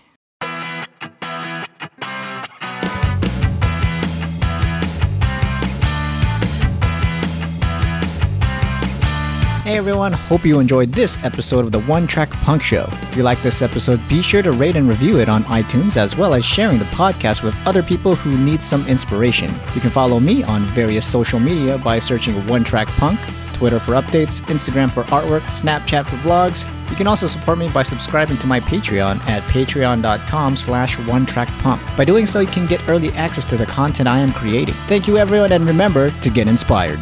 Hey 9.74 9.78
everyone, 9.78 10.12
hope 10.12 10.44
you 10.44 10.60
enjoyed 10.60 10.92
this 10.92 11.18
episode 11.24 11.64
of 11.64 11.72
the 11.72 11.80
One 11.80 12.06
Track 12.06 12.30
Punk 12.30 12.62
Show. 12.62 12.88
If 12.92 13.16
you 13.16 13.24
like 13.24 13.42
this 13.42 13.60
episode, 13.60 14.00
be 14.08 14.22
sure 14.22 14.40
to 14.40 14.52
rate 14.52 14.76
and 14.76 14.88
review 14.88 15.18
it 15.18 15.28
on 15.28 15.42
iTunes 15.46 15.96
as 15.96 16.14
well 16.16 16.32
as 16.32 16.44
sharing 16.44 16.78
the 16.78 16.84
podcast 16.84 17.42
with 17.42 17.56
other 17.66 17.82
people 17.82 18.14
who 18.14 18.38
need 18.38 18.62
some 18.62 18.86
inspiration. 18.86 19.52
You 19.74 19.80
can 19.80 19.90
follow 19.90 20.20
me 20.20 20.44
on 20.44 20.62
various 20.66 21.04
social 21.04 21.40
media 21.40 21.76
by 21.78 21.98
searching 21.98 22.36
One 22.46 22.62
Track 22.62 22.86
Punk, 22.86 23.18
Twitter 23.52 23.80
for 23.80 23.94
updates, 23.94 24.40
Instagram 24.42 24.94
for 24.94 25.02
artwork, 25.06 25.40
Snapchat 25.50 26.04
for 26.04 26.16
vlogs. 26.18 26.64
You 26.88 26.94
can 26.94 27.08
also 27.08 27.26
support 27.26 27.58
me 27.58 27.68
by 27.68 27.82
subscribing 27.82 28.36
to 28.36 28.46
my 28.46 28.60
Patreon 28.60 29.18
at 29.26 29.42
patreon.com 29.42 30.56
slash 30.56 31.00
one 31.00 31.26
track 31.26 31.48
punk. 31.62 31.82
By 31.96 32.04
doing 32.04 32.28
so, 32.28 32.38
you 32.38 32.46
can 32.46 32.68
get 32.68 32.88
early 32.88 33.10
access 33.14 33.44
to 33.46 33.56
the 33.56 33.66
content 33.66 34.08
I 34.08 34.20
am 34.20 34.32
creating. 34.32 34.74
Thank 34.86 35.08
you 35.08 35.18
everyone 35.18 35.50
and 35.50 35.66
remember 35.66 36.12
to 36.12 36.30
get 36.30 36.46
inspired. 36.46 37.00